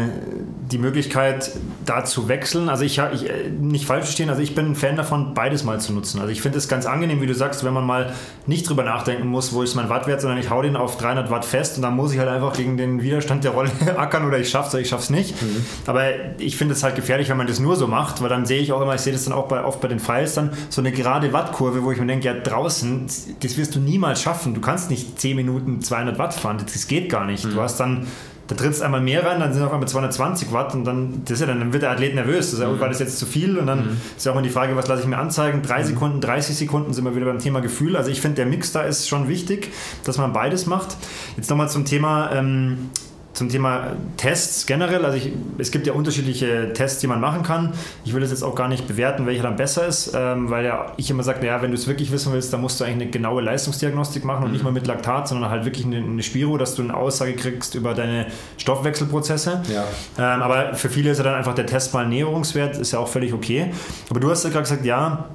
[0.72, 1.52] die Möglichkeit,
[1.86, 2.70] da zu wechseln.
[2.70, 5.80] Also ich, ich äh, nicht falsch verstehen, also ich bin ein Fan davon, beides mal
[5.80, 6.20] zu nutzen.
[6.20, 8.14] Also ich finde es ganz angenehm, wie du sagst, wenn man mal
[8.46, 11.46] nicht drüber nachdenken muss, wo ist mein Wattwert, sondern ich hau den auf 300 Watt
[11.46, 14.50] fest und dann muss ich halt einfach gegen den Widerstand der Rolle ackern oder ich
[14.50, 15.42] schaff's oder ich schaff's nicht.
[15.42, 15.66] Mhm.
[15.88, 16.04] Aber
[16.38, 18.72] ich finde es halt gefährlich, wenn man das nur so macht, weil dann sehe ich
[18.72, 20.92] auch immer, ich sehe das dann auch bei, oft bei den Files dann, so eine
[20.92, 23.08] gerade Wattkurve, wo ich mir denke, ja draußen,
[23.39, 24.54] das wirst du niemals schaffen.
[24.54, 27.46] Du kannst nicht 10 Minuten 200 Watt fahren, das geht gar nicht.
[27.46, 27.52] Mhm.
[27.52, 28.08] Du hast dann
[28.52, 31.45] da trittst einmal mehr rein, dann sind auf einmal 220 Watt und dann, das ja
[31.45, 32.52] dann, dann wird der Athlet nervös.
[32.52, 32.82] Das ist, mhm.
[32.82, 33.58] War das jetzt zu viel?
[33.58, 33.97] Und dann mhm.
[34.18, 35.62] ist ja auch immer die Frage, was lasse ich mir anzeigen?
[35.62, 35.88] Drei mhm.
[35.88, 37.95] Sekunden, 30 Sekunden sind wir wieder beim Thema Gefühl.
[37.95, 39.72] Also ich finde, der Mix da ist schon wichtig,
[40.04, 40.97] dass man beides macht.
[41.38, 42.89] Jetzt nochmal zum Thema ähm,
[43.34, 47.74] zum Thema Tests generell, also ich, es gibt ja unterschiedliche Tests, die man machen kann.
[48.04, 50.92] Ich will das jetzt auch gar nicht bewerten, welcher dann besser ist, ähm, weil ja
[50.98, 53.12] ich immer sage, naja, wenn du es wirklich wissen willst, dann musst du eigentlich eine
[53.12, 54.54] genaue Leistungsdiagnostik machen und mhm.
[54.54, 57.74] nicht mal mit Laktat, sondern halt wirklich eine, eine, Spiro, dass du eine Aussage kriegst
[57.76, 58.28] über deine
[58.58, 59.62] Stoffwechselprozesse.
[59.74, 59.86] Ja.
[60.18, 63.08] Ähm, aber für viele ist ja dann einfach der Test mal Näherungswert, ist ja auch
[63.08, 63.72] völlig okay.
[64.10, 65.30] Aber du hast ja gerade gesagt, ja,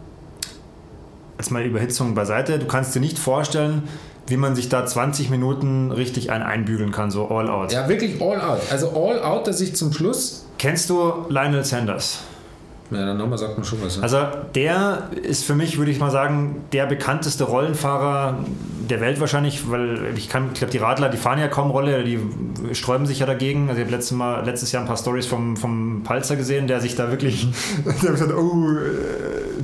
[1.38, 3.84] jetzt mal Überhitzung beiseite, du kannst dir nicht vorstellen,
[4.28, 7.72] wie man sich da 20 Minuten richtig ein einbügeln kann, so all out.
[7.72, 8.60] Ja, wirklich all out.
[8.70, 10.46] Also all out, dass ich zum Schluss.
[10.58, 12.20] Kennst du Lionel Sanders?
[12.90, 13.96] Ja, der Name sagt man schon was.
[13.96, 14.02] Ja.
[14.02, 14.18] Also
[14.54, 18.38] der ist für mich, würde ich mal sagen, der bekannteste Rollenfahrer
[18.88, 22.04] der Welt wahrscheinlich, weil ich kann, ich glaube, die Radler, die fahren ja kaum Rolle,
[22.04, 22.20] die
[22.72, 23.68] sträuben sich ja dagegen.
[23.68, 26.80] Also ich habe letztes, Mal, letztes Jahr ein paar Stories vom, vom Palzer gesehen, der
[26.80, 27.48] sich da wirklich,
[27.84, 28.76] der hat gesagt, oh,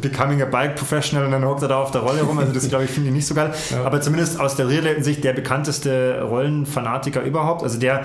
[0.02, 2.38] becoming a bike professional und dann hockt er da auf der Rolle rum.
[2.38, 3.52] Also das glaube ich finde ich nicht so geil.
[3.70, 3.84] Ja.
[3.84, 4.68] Aber zumindest aus der
[5.02, 7.62] Sicht der bekannteste Rollenfanatiker überhaupt.
[7.62, 8.04] Also der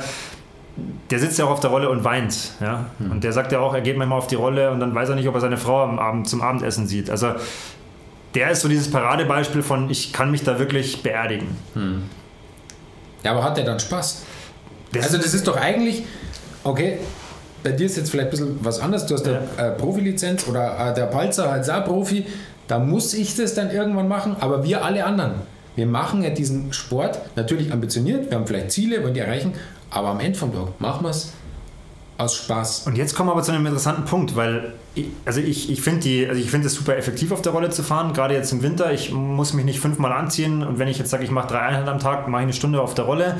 [1.09, 2.51] der sitzt ja auch auf der Rolle und weint.
[2.59, 2.85] Ja?
[2.99, 3.11] Hm.
[3.11, 5.15] Und der sagt ja auch, er geht manchmal auf die Rolle und dann weiß er
[5.15, 7.09] nicht, ob er seine Frau am Abend zum Abendessen sieht.
[7.09, 7.33] Also
[8.35, 11.57] der ist so dieses Paradebeispiel von, ich kann mich da wirklich beerdigen.
[11.73, 12.03] Hm.
[13.23, 14.23] Ja, aber hat der dann Spaß?
[14.91, 16.03] Das also das ist doch eigentlich,
[16.63, 16.99] okay,
[17.63, 19.05] bei dir ist jetzt vielleicht ein bisschen was anderes.
[19.05, 19.41] Du hast ja.
[19.57, 22.25] eine äh, Profilizenz oder äh, der Palzer als auch Profi.
[22.67, 25.35] Da muss ich das dann irgendwann machen, aber wir alle anderen.
[25.75, 29.53] Wir machen ja diesen Sport natürlich ambitioniert, wir haben vielleicht Ziele, wollen die erreichen,
[29.91, 31.31] aber am Ende vom Tag machen wir es
[32.17, 32.87] aus Spaß.
[32.87, 34.73] Und jetzt kommen wir aber zu einem interessanten Punkt, weil
[35.25, 38.33] also ich, ich finde also find es super effektiv auf der Rolle zu fahren, gerade
[38.33, 38.91] jetzt im Winter.
[38.91, 41.89] Ich muss mich nicht fünfmal anziehen und wenn ich jetzt sage, ich mache drei Einheiten
[41.89, 43.37] am Tag, mache ich eine Stunde auf der Rolle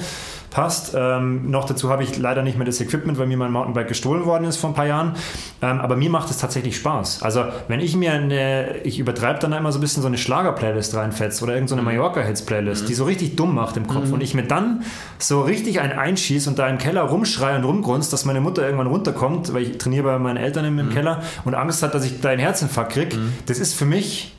[0.50, 0.94] passt.
[0.96, 4.26] Ähm, noch dazu habe ich leider nicht mehr das Equipment, weil mir mein Mountainbike gestohlen
[4.26, 5.14] worden ist vor ein paar Jahren.
[5.62, 7.22] Ähm, aber mir macht es tatsächlich Spaß.
[7.22, 10.96] Also wenn ich mir eine, ich übertreibe dann immer so ein bisschen so eine Schlager-Playlist
[10.96, 11.96] reinfetze oder irgendeine so mhm.
[11.96, 12.88] Mallorca-Hits-Playlist, mhm.
[12.88, 14.14] die so richtig dumm macht im Kopf mhm.
[14.14, 14.84] und ich mir dann
[15.20, 18.88] so richtig einen einschieße und da im Keller rumschreie und rumgrunzt, dass meine Mutter irgendwann
[18.88, 20.94] runterkommt, weil ich trainiere bei meinen Eltern im, im mhm.
[20.94, 23.16] Keller und Angst hat, dass ich da einen Herzinfarkt kriege.
[23.16, 23.34] Mhm.
[23.46, 24.36] Das ist für mich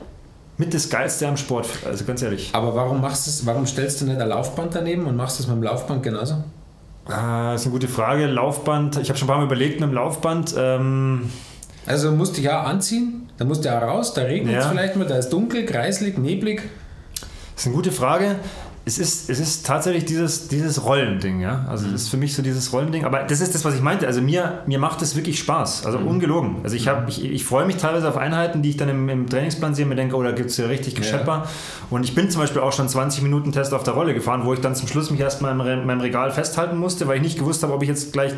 [0.57, 2.51] mit das Geilste am Sport, also ganz ehrlich.
[2.53, 5.55] Aber warum machst du warum stellst du nicht ein Laufband daneben und machst das mit
[5.55, 6.35] dem Laufband genauso?
[7.07, 8.27] Ah, das ist eine gute Frage.
[8.27, 10.53] Laufband, ich habe schon ein paar Mal überlegt mit dem Laufband.
[10.55, 11.31] Ähm
[11.87, 14.69] also musst du ja anziehen, dann musst du ja raus, da regnet es ja.
[14.69, 16.61] vielleicht mal, da ist dunkel, kreislig, neblig.
[17.55, 18.35] Das ist eine gute Frage
[18.89, 21.63] es ist, es ist tatsächlich dieses, dieses Rollending, ja.
[21.69, 21.91] Also mhm.
[21.91, 23.05] das ist für mich so dieses Rollending.
[23.05, 24.07] Aber das ist das, was ich meinte.
[24.07, 25.85] Also mir, mir macht es wirklich Spaß.
[25.85, 26.07] Also mhm.
[26.07, 26.55] ungelogen.
[26.63, 29.29] Also ich, hab, ich, ich freue mich teilweise auf Einheiten, die ich dann im, im
[29.29, 31.43] Trainingsplan sehe und mir denke, oh, da gibt es ja richtig Geschepper.
[31.43, 31.49] Ja.
[31.91, 34.53] Und ich bin zum Beispiel auch schon 20 Minuten Test auf der Rolle gefahren, wo
[34.53, 37.61] ich dann zum Schluss mich erstmal in meinem Regal festhalten musste, weil ich nicht gewusst
[37.61, 38.33] habe, ob ich jetzt gleich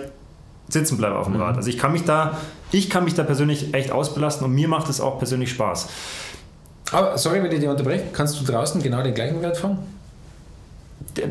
[0.67, 1.43] sitzen bleibe auf dem mhm.
[1.43, 1.55] Rad.
[1.55, 2.37] Also ich kann mich da,
[2.73, 5.87] ich kann mich da persönlich echt ausbelasten und mir macht es auch persönlich Spaß.
[6.91, 9.79] Aber sorry, wenn ich dich unterbreche, kannst du draußen genau den gleichen Wert fahren?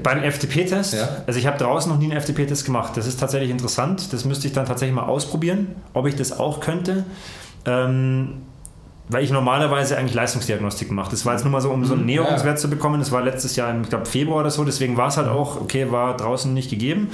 [0.02, 1.08] Beim FTP-Test, ja.
[1.26, 2.96] also ich habe draußen noch nie einen FTP-Test gemacht.
[2.96, 4.12] Das ist tatsächlich interessant.
[4.12, 7.04] Das müsste ich dann tatsächlich mal ausprobieren, ob ich das auch könnte.
[7.64, 8.42] Ähm,
[9.10, 11.10] weil ich normalerweise eigentlich Leistungsdiagnostik mache.
[11.10, 12.06] Das war jetzt nur mal so, um so einen mhm.
[12.06, 13.00] Näherungswert zu bekommen.
[13.00, 14.64] Das war letztes Jahr im, ich glaube, Februar oder so.
[14.64, 17.10] Deswegen war es halt auch, okay, war draußen nicht gegeben.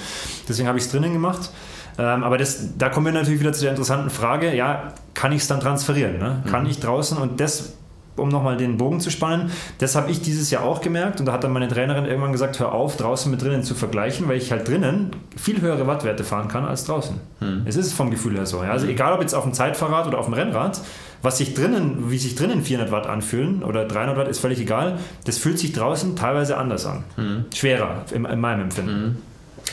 [0.47, 1.51] Deswegen habe ich es drinnen gemacht.
[1.99, 5.43] Ähm, aber das, da kommen wir natürlich wieder zu der interessanten Frage, ja, kann ich
[5.43, 6.19] es dann transferieren?
[6.19, 6.43] Ne?
[6.51, 6.71] Kann mhm.
[6.71, 7.73] ich draußen und das
[8.17, 9.51] um nochmal den Bogen zu spannen.
[9.79, 12.59] Das habe ich dieses Jahr auch gemerkt und da hat dann meine Trainerin irgendwann gesagt,
[12.59, 16.49] hör auf, draußen mit drinnen zu vergleichen, weil ich halt drinnen viel höhere Wattwerte fahren
[16.49, 17.21] kann als draußen.
[17.41, 17.63] Hm.
[17.67, 18.63] Es ist vom Gefühl her so.
[18.63, 18.71] Ja?
[18.71, 18.93] Also hm.
[18.93, 20.81] egal ob jetzt auf dem Zeitfahrrad oder auf dem Rennrad,
[21.23, 24.99] was sich drinnen, wie sich drinnen 400 Watt anfühlen oder 300 Watt, ist völlig egal.
[25.25, 27.05] Das fühlt sich draußen teilweise anders an.
[27.17, 27.45] Mhm.
[27.55, 29.03] Schwerer, in, in, meinem Empfinden.
[29.03, 29.17] Mhm.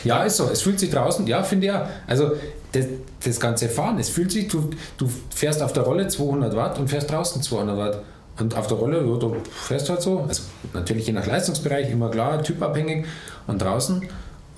[0.03, 0.49] Ja, ist so.
[0.51, 1.87] Es fühlt sich draußen, ja, finde ich ja.
[2.07, 2.31] Also
[2.71, 2.85] das,
[3.23, 6.89] das ganze Fahren, es fühlt sich, du, du fährst auf der Rolle 200 Watt und
[6.89, 8.03] fährst draußen 200 Watt.
[8.39, 12.09] Und auf der Rolle, ja, du fährst halt so, also natürlich je nach Leistungsbereich, immer
[12.09, 13.05] klar, typabhängig.
[13.45, 14.07] Und draußen,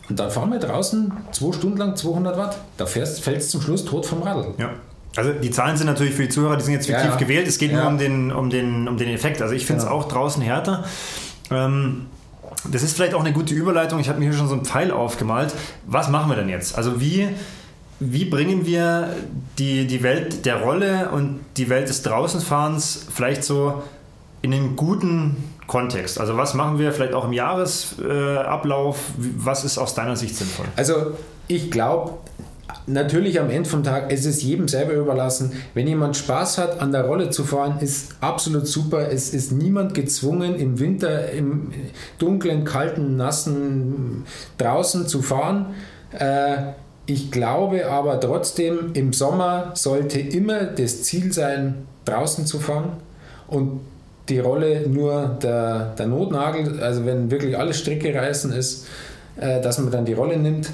[0.09, 2.59] und dann fahren wir draußen zwei Stunden lang 200 Watt.
[2.77, 4.53] Da fährst, fällst zum Schluss tot vom Radl.
[4.57, 4.71] Ja.
[5.15, 7.17] Also die Zahlen sind natürlich für die Zuhörer, die sind jetzt fiktiv ja, ja.
[7.17, 7.47] gewählt.
[7.47, 7.79] Es geht ja.
[7.79, 9.41] nur um den, um, den, um den Effekt.
[9.41, 9.99] Also ich finde es genau.
[9.99, 10.83] auch draußen härter.
[11.51, 12.07] Ähm,
[12.71, 13.99] das ist vielleicht auch eine gute Überleitung.
[13.99, 15.53] Ich habe mir hier schon so einen Pfeil aufgemalt.
[15.85, 16.77] Was machen wir denn jetzt?
[16.77, 17.29] Also wie,
[17.99, 19.09] wie bringen wir
[19.57, 23.83] die, die Welt der Rolle und die Welt des Draußenfahrens vielleicht so
[24.41, 25.37] in einen guten
[25.67, 26.19] Kontext?
[26.19, 28.99] Also was machen wir vielleicht auch im Jahresablauf?
[29.17, 30.65] Was ist aus deiner Sicht sinnvoll?
[30.75, 31.13] Also
[31.47, 32.15] ich glaube,
[32.87, 35.53] natürlich am Ende vom Tag, es ist jedem selber überlassen.
[35.73, 39.09] Wenn jemand Spaß hat, an der Rolle zu fahren, ist absolut super.
[39.09, 41.71] Es ist niemand gezwungen, im Winter, im
[42.19, 44.25] dunklen, kalten, nassen
[44.57, 45.67] draußen zu fahren.
[46.11, 46.73] Äh,
[47.05, 52.93] ich glaube aber trotzdem, im Sommer sollte immer das Ziel sein, draußen zu fahren
[53.47, 53.81] und
[54.29, 58.87] die Rolle nur der, der Notnagel, also wenn wirklich alle Stricke reißen ist,
[59.37, 60.69] äh, dass man dann die Rolle nimmt.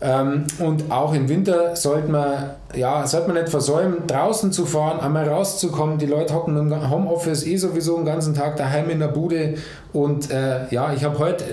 [0.00, 5.00] Ähm, und auch im Winter sollte man, ja, sollte man nicht versäumen, draußen zu fahren,
[5.00, 5.98] einmal rauszukommen.
[5.98, 9.54] Die Leute hocken im Homeoffice eh sowieso den ganzen Tag daheim in der Bude.
[9.92, 11.48] Und äh, ja, ich habe heute äh,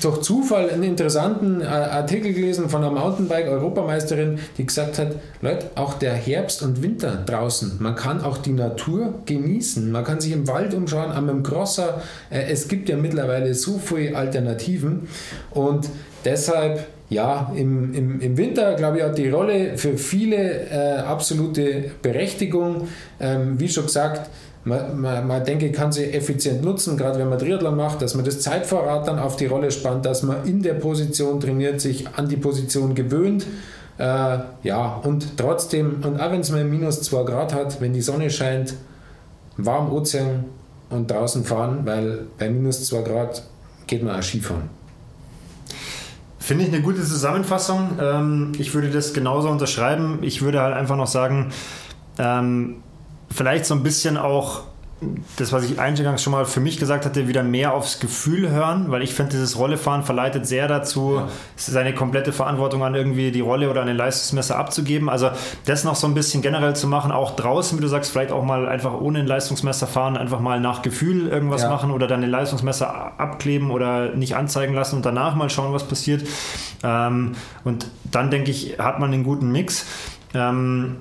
[0.00, 5.94] durch Zufall einen interessanten äh, Artikel gelesen von einer Mountainbike-Europameisterin, die gesagt hat, Leute, auch
[5.94, 9.90] der Herbst und Winter draußen, man kann auch die Natur genießen.
[9.92, 12.00] Man kann sich im Wald umschauen, am dem Crosser.
[12.30, 15.08] Äh, es gibt ja mittlerweile so viele Alternativen.
[15.50, 15.90] Und
[16.24, 21.90] deshalb ja, im, im, im Winter, glaube ich, hat die Rolle für viele äh, absolute
[22.00, 22.86] Berechtigung.
[23.18, 24.30] Ähm, wie schon gesagt,
[24.62, 28.24] man, man, man denke, kann sie effizient nutzen, gerade wenn man Triathlon macht, dass man
[28.24, 32.28] das Zeitvorrat dann auf die Rolle spannt, dass man in der Position trainiert, sich an
[32.28, 33.44] die Position gewöhnt.
[33.98, 38.02] Äh, ja, und trotzdem, und auch wenn es mal minus 2 Grad hat, wenn die
[38.02, 38.74] Sonne scheint,
[39.56, 40.44] warm Ozean
[40.90, 43.42] und draußen fahren, weil bei minus 2 Grad
[43.88, 44.79] geht man auch Skifahren.
[46.50, 47.96] Finde ich eine gute Zusammenfassung.
[48.00, 50.18] Ähm, ich würde das genauso unterschreiben.
[50.22, 51.52] Ich würde halt einfach noch sagen,
[52.18, 52.82] ähm,
[53.30, 54.62] vielleicht so ein bisschen auch
[55.36, 58.90] das, was ich eingangs schon mal für mich gesagt hatte, wieder mehr aufs Gefühl hören,
[58.90, 61.28] weil ich finde, dieses Rollefahren verleitet sehr dazu, ja.
[61.56, 65.08] seine komplette Verantwortung an irgendwie die Rolle oder an den Leistungsmesser abzugeben.
[65.08, 65.30] Also
[65.64, 68.44] das noch so ein bisschen generell zu machen, auch draußen, wie du sagst, vielleicht auch
[68.44, 71.70] mal einfach ohne ein Leistungsmesser fahren, einfach mal nach Gefühl irgendwas ja.
[71.70, 75.84] machen oder dann den Leistungsmesser abkleben oder nicht anzeigen lassen und danach mal schauen, was
[75.84, 76.26] passiert.
[76.82, 77.32] Ähm,
[77.64, 79.86] und dann denke ich, hat man einen guten Mix.
[80.34, 80.96] Ähm,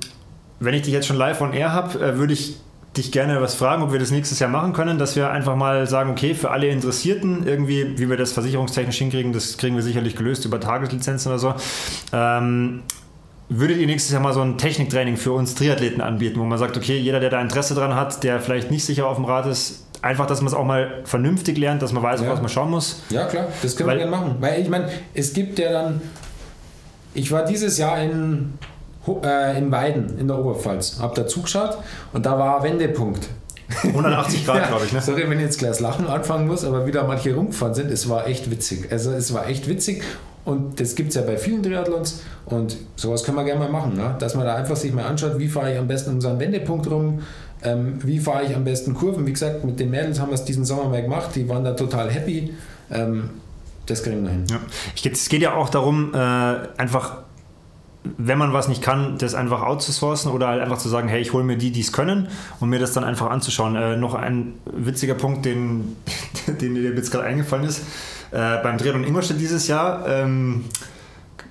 [0.62, 2.58] wenn ich dich jetzt schon live on air habe, äh, würde ich
[3.00, 5.88] dich gerne was fragen, ob wir das nächstes Jahr machen können, dass wir einfach mal
[5.88, 10.16] sagen, okay, für alle Interessierten, irgendwie, wie wir das versicherungstechnisch hinkriegen, das kriegen wir sicherlich
[10.16, 11.54] gelöst über Tageslizenzen oder so.
[12.14, 12.84] Ähm,
[13.50, 16.78] würdet ihr nächstes Jahr mal so ein Techniktraining für uns Triathleten anbieten, wo man sagt,
[16.78, 19.88] okay, jeder, der da Interesse dran hat, der vielleicht nicht sicher auf dem Rad ist,
[20.02, 22.30] einfach, dass man es auch mal vernünftig lernt, dass man weiß, ja.
[22.30, 23.04] was man schauen muss.
[23.10, 24.36] Ja, klar, das können Weil, wir gerne machen.
[24.40, 26.02] Weil ich meine, es gibt ja dann,
[27.14, 28.54] ich war dieses Jahr in
[29.08, 31.00] in Weiden in der Oberpfalz.
[31.00, 31.78] Hab da zugeschaut
[32.14, 33.28] und da war Wendepunkt.
[33.84, 34.94] 180 Grad, ja, glaube ich.
[34.94, 35.02] Ne?
[35.02, 38.10] Sorry, wenn ich jetzt gleich das Lachen anfangen muss, aber wieder manche rumgefahren sind, es
[38.10, 38.92] war echt witzig.
[38.92, 40.04] Also es war echt witzig
[40.46, 43.96] und das gibt es ja bei vielen Triathlons und sowas können wir gerne mal machen,
[43.96, 44.16] ne?
[44.20, 46.40] dass man da einfach sich mal anschaut, wie fahre ich am besten um so einen
[46.40, 47.22] Wendepunkt rum,
[47.62, 49.28] ähm, wie fahre ich am besten Kurven.
[49.28, 51.74] Wie gesagt, mit den Mädels haben wir es diesen Sommer mal gemacht, die waren da
[51.74, 52.54] total happy.
[52.92, 53.30] Ähm,
[53.86, 54.46] das kriegen wir hin.
[54.50, 54.60] Ja.
[55.12, 57.18] es geht ja auch darum, äh, einfach
[58.04, 61.34] wenn man was nicht kann, das einfach outzusourcen oder halt einfach zu sagen, hey, ich
[61.34, 62.30] hole mir die, die es können
[62.60, 63.76] und mir das dann einfach anzuschauen.
[63.76, 65.98] Äh, noch ein witziger Punkt, den,
[66.48, 67.80] den dir jetzt gerade eingefallen ist.
[68.32, 70.66] Äh, beim Triathlon Ingolstadt dieses Jahr ähm,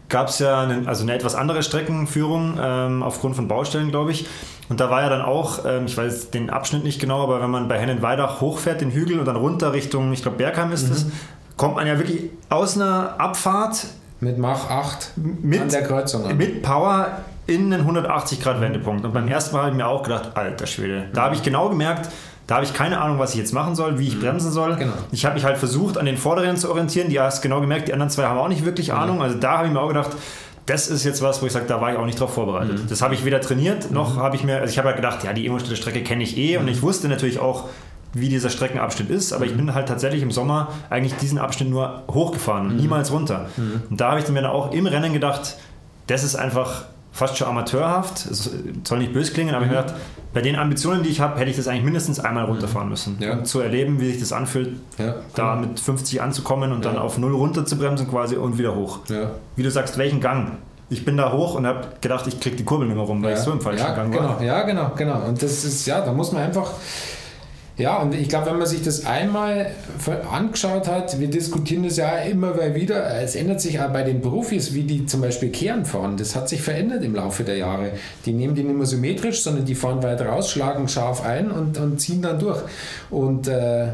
[0.09, 4.27] gab es ja eine, also eine etwas andere Streckenführung ähm, aufgrund von Baustellen, glaube ich.
[4.71, 7.51] Und da war ja dann auch, ähm, ich weiß den Abschnitt nicht genau, aber wenn
[7.51, 11.05] man bei Hennenweidach hochfährt, den Hügel und dann runter Richtung, ich glaube Bergheim ist es,
[11.05, 11.13] mhm.
[11.57, 13.87] kommt man ja wirklich aus einer Abfahrt
[14.21, 16.25] mit Mach 8 mit, an der Kreuzung.
[16.25, 16.37] An.
[16.37, 19.05] Mit Power in einen 180-Grad-Wendepunkt.
[19.05, 21.07] Und beim ersten Mal habe ich mir auch gedacht, alter Schwede.
[21.15, 22.09] Da habe ich genau gemerkt,
[22.47, 24.21] da habe ich keine Ahnung, was ich jetzt machen soll, wie ich mhm.
[24.21, 24.77] bremsen soll.
[24.77, 24.93] Genau.
[25.13, 27.11] Ich habe mich halt versucht, an den Vorderen zu orientieren.
[27.11, 28.99] Die hast genau gemerkt, die anderen zwei haben auch nicht wirklich mhm.
[28.99, 29.23] Ahnung.
[29.23, 30.11] Also da habe ich mir auch gedacht,
[30.67, 32.83] das ist jetzt was, wo ich sage, da war ich auch nicht drauf vorbereitet.
[32.83, 32.89] Mhm.
[32.89, 34.21] Das habe ich weder trainiert, noch mhm.
[34.21, 36.59] habe ich mir, also ich habe ja gedacht, ja, die Ingolstädter Strecke kenne ich eh
[36.59, 36.71] und mhm.
[36.71, 37.69] ich wusste natürlich auch,
[38.15, 39.51] wie dieser Streckenabschnitt ist, aber mhm.
[39.51, 42.77] ich bin halt tatsächlich im Sommer eigentlich diesen Abschnitt nur hochgefahren, mhm.
[42.77, 43.49] niemals runter.
[43.57, 43.83] Mhm.
[43.91, 45.57] Und da habe ich mir dann auch im Rennen gedacht,
[46.07, 48.27] das ist einfach fast schon amateurhaft.
[48.27, 48.51] Es
[48.85, 49.73] soll nicht böse klingen, aber mhm.
[49.73, 50.01] ich habe gedacht,
[50.33, 53.17] bei den Ambitionen, die ich habe, hätte ich das eigentlich mindestens einmal runterfahren müssen.
[53.19, 53.33] Ja.
[53.33, 55.17] Um zu erleben, wie sich das anfühlt, ja.
[55.35, 56.93] da mit 50 anzukommen und ja.
[56.93, 59.01] dann auf null runter zu bremsen quasi und wieder hoch.
[59.57, 60.59] Wie du sagst, welchen Gang?
[60.91, 63.35] Ich bin da hoch und habe gedacht, ich kriege die Kurbel nicht mehr rum, weil
[63.35, 64.29] ich so im falschen Gang genau.
[64.29, 64.43] war.
[64.43, 65.21] Ja, genau, genau.
[65.27, 66.71] Und das ist, ja, da muss man einfach
[67.79, 69.71] ja, und ich glaube, wenn man sich das einmal
[70.31, 74.75] angeschaut hat, wir diskutieren das ja immer wieder, es ändert sich auch bei den Profis,
[74.75, 76.17] wie die zum Beispiel Kehren fahren.
[76.17, 77.93] Das hat sich verändert im Laufe der Jahre.
[78.27, 81.79] Die nehmen die nicht mehr symmetrisch, sondern die fahren weit raus, schlagen scharf ein und,
[81.79, 82.61] und ziehen dann durch.
[83.11, 83.87] Und äh,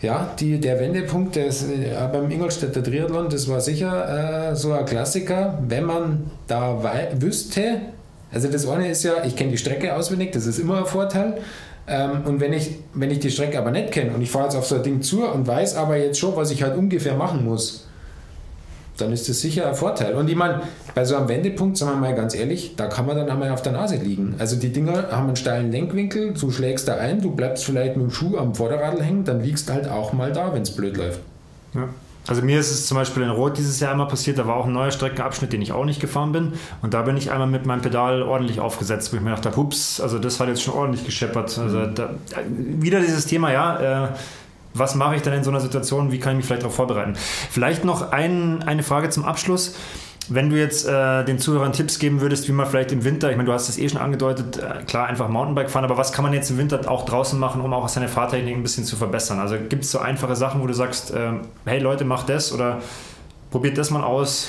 [0.00, 4.86] ja, die, der Wendepunkt des, äh, beim Ingolstädter Triathlon, das war sicher äh, so ein
[4.86, 6.82] Klassiker, wenn man da
[7.18, 7.82] wüsste,
[8.32, 11.34] also das eine ist ja, ich kenne die Strecke auswendig, das ist immer ein Vorteil.
[11.86, 14.56] Ähm, und wenn ich, wenn ich die Strecke aber nicht kenne und ich fahre jetzt
[14.56, 17.44] auf so ein Ding zu und weiß aber jetzt schon, was ich halt ungefähr machen
[17.44, 17.86] muss,
[18.98, 20.14] dann ist das sicher ein Vorteil.
[20.14, 20.62] Und ich meine,
[20.94, 23.62] bei so einem Wendepunkt, sagen wir mal ganz ehrlich, da kann man dann einmal auf
[23.62, 24.34] der Nase liegen.
[24.38, 28.06] Also die Dinger haben einen steilen Lenkwinkel, du schlägst da ein, du bleibst vielleicht mit
[28.06, 31.20] dem Schuh am Vorderradl hängen, dann liegst halt auch mal da, wenn es blöd läuft.
[31.74, 31.88] Ja.
[32.28, 34.66] Also mir ist es zum Beispiel in Rot dieses Jahr einmal passiert, da war auch
[34.66, 36.52] ein neuer Streckenabschnitt, den ich auch nicht gefahren bin.
[36.80, 40.00] Und da bin ich einmal mit meinem Pedal ordentlich aufgesetzt, wo ich mir dachte, hups,
[40.00, 41.58] also das hat jetzt schon ordentlich gescheppert.
[41.58, 41.94] Also mhm.
[41.94, 42.10] da,
[42.46, 44.08] wieder dieses Thema, ja, äh,
[44.74, 47.14] was mache ich dann in so einer Situation, wie kann ich mich vielleicht darauf vorbereiten?
[47.50, 49.74] Vielleicht noch ein, eine Frage zum Abschluss.
[50.28, 53.36] Wenn du jetzt äh, den Zuhörern Tipps geben würdest, wie man vielleicht im Winter, ich
[53.36, 56.22] meine, du hast es eh schon angedeutet, äh, klar, einfach Mountainbike fahren, aber was kann
[56.22, 59.40] man jetzt im Winter auch draußen machen, um auch seine Fahrtechnik ein bisschen zu verbessern?
[59.40, 61.32] Also gibt es so einfache Sachen, wo du sagst, äh,
[61.64, 62.80] hey Leute, macht das oder
[63.50, 64.48] probiert das mal aus?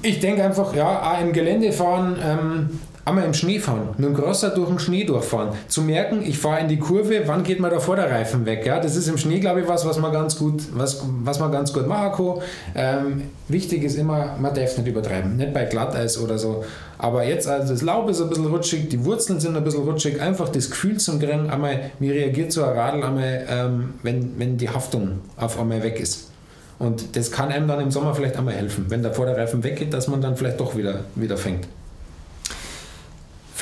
[0.00, 2.16] Ich denke einfach, ja, im Gelände fahren.
[2.22, 6.38] Ähm einmal im Schnee fahren, mit dem Crosser durch den Schnee durchfahren, zu merken, ich
[6.38, 8.64] fahre in die Kurve, wann geht mir der Vorderreifen weg?
[8.64, 11.52] Ja, das ist im Schnee, glaube ich, was, was man ganz gut, was, was man
[11.52, 12.42] ganz gut machen kann.
[12.74, 16.64] Ähm, wichtig ist immer, man darf nicht übertreiben, nicht bei Glatteis oder so.
[16.96, 20.20] Aber jetzt, also das Laub ist ein bisschen rutschig, die Wurzeln sind ein bisschen rutschig,
[20.20, 24.56] einfach das Gefühl zum Rennen, einmal, wie reagiert so ein Radl einmal, ähm, wenn, wenn
[24.56, 26.30] die Haftung auf einmal weg ist.
[26.78, 30.08] Und das kann einem dann im Sommer vielleicht einmal helfen, wenn der Vorderreifen weggeht, dass
[30.08, 31.66] man dann vielleicht doch wieder, wieder fängt.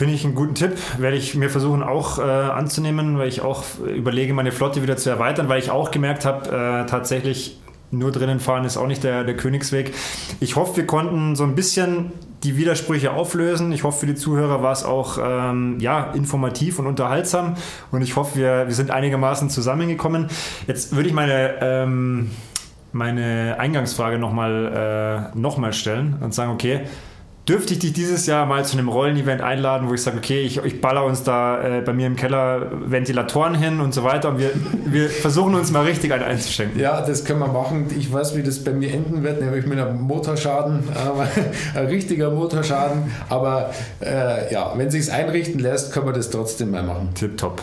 [0.03, 0.73] Finde ich einen guten Tipp.
[0.99, 5.09] Werde ich mir versuchen auch äh, anzunehmen, weil ich auch überlege, meine Flotte wieder zu
[5.11, 7.61] erweitern, weil ich auch gemerkt habe, äh, tatsächlich
[7.93, 9.95] nur drinnen fahren ist auch nicht der, der Königsweg.
[10.41, 12.11] Ich hoffe, wir konnten so ein bisschen
[12.43, 13.71] die Widersprüche auflösen.
[13.71, 17.55] Ich hoffe, für die Zuhörer war es auch ähm, ja, informativ und unterhaltsam.
[17.93, 20.27] Und ich hoffe, wir, wir sind einigermaßen zusammengekommen.
[20.67, 22.33] Jetzt würde ich meine, ähm,
[22.91, 26.87] meine Eingangsfrage nochmal äh, noch stellen und sagen, okay,
[27.49, 30.59] dürfte ich dich dieses Jahr mal zu einem Rollen-Event einladen, wo ich sage, okay, ich,
[30.65, 34.39] ich baller uns da äh, bei mir im Keller Ventilatoren hin und so weiter und
[34.39, 34.51] wir,
[34.85, 36.81] wir versuchen uns mal richtig einen einzuschenken.
[36.81, 37.87] Ja, das können wir machen.
[37.99, 40.85] Ich weiß, wie das bei mir enden wird, nämlich mit einem Motorschaden,
[41.75, 43.11] ein richtiger Motorschaden.
[43.29, 43.71] Aber
[44.01, 47.11] äh, ja, wenn sich einrichten lässt, können wir das trotzdem mal machen.
[47.15, 47.63] Tipptopp.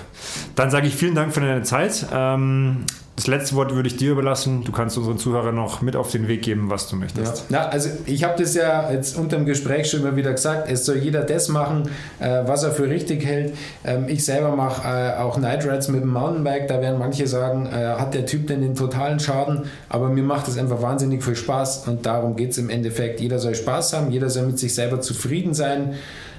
[0.55, 2.05] Dann sage ich vielen Dank für deine Zeit.
[2.13, 2.85] Ähm,
[3.19, 4.63] das letzte Wort würde ich dir überlassen.
[4.63, 7.49] Du kannst unseren Zuhörern noch mit auf den Weg geben, was du möchtest.
[7.49, 10.71] Ja, ja also ich habe das ja jetzt unter dem Gespräch schon immer wieder gesagt.
[10.71, 11.89] Es soll jeder das machen,
[12.19, 13.57] äh, was er für richtig hält.
[13.83, 16.69] Ähm, ich selber mache äh, auch Night Rides mit dem Mountainbike.
[16.69, 19.65] Da werden manche sagen, äh, hat der Typ denn den totalen Schaden?
[19.89, 23.19] Aber mir macht es einfach wahnsinnig viel Spaß und darum geht es im Endeffekt.
[23.19, 25.95] Jeder soll Spaß haben, jeder soll mit sich selber zufrieden sein.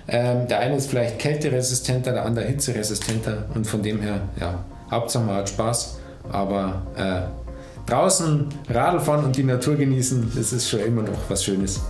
[0.09, 5.25] Ähm, der eine ist vielleicht kälteresistenter, der andere hitzeresistenter und von dem her, ja, Hauptsache
[5.25, 6.00] man hat Spaß.
[6.33, 11.45] Aber äh, draußen Radl fahren und die Natur genießen, das ist schon immer noch was
[11.45, 11.81] Schönes.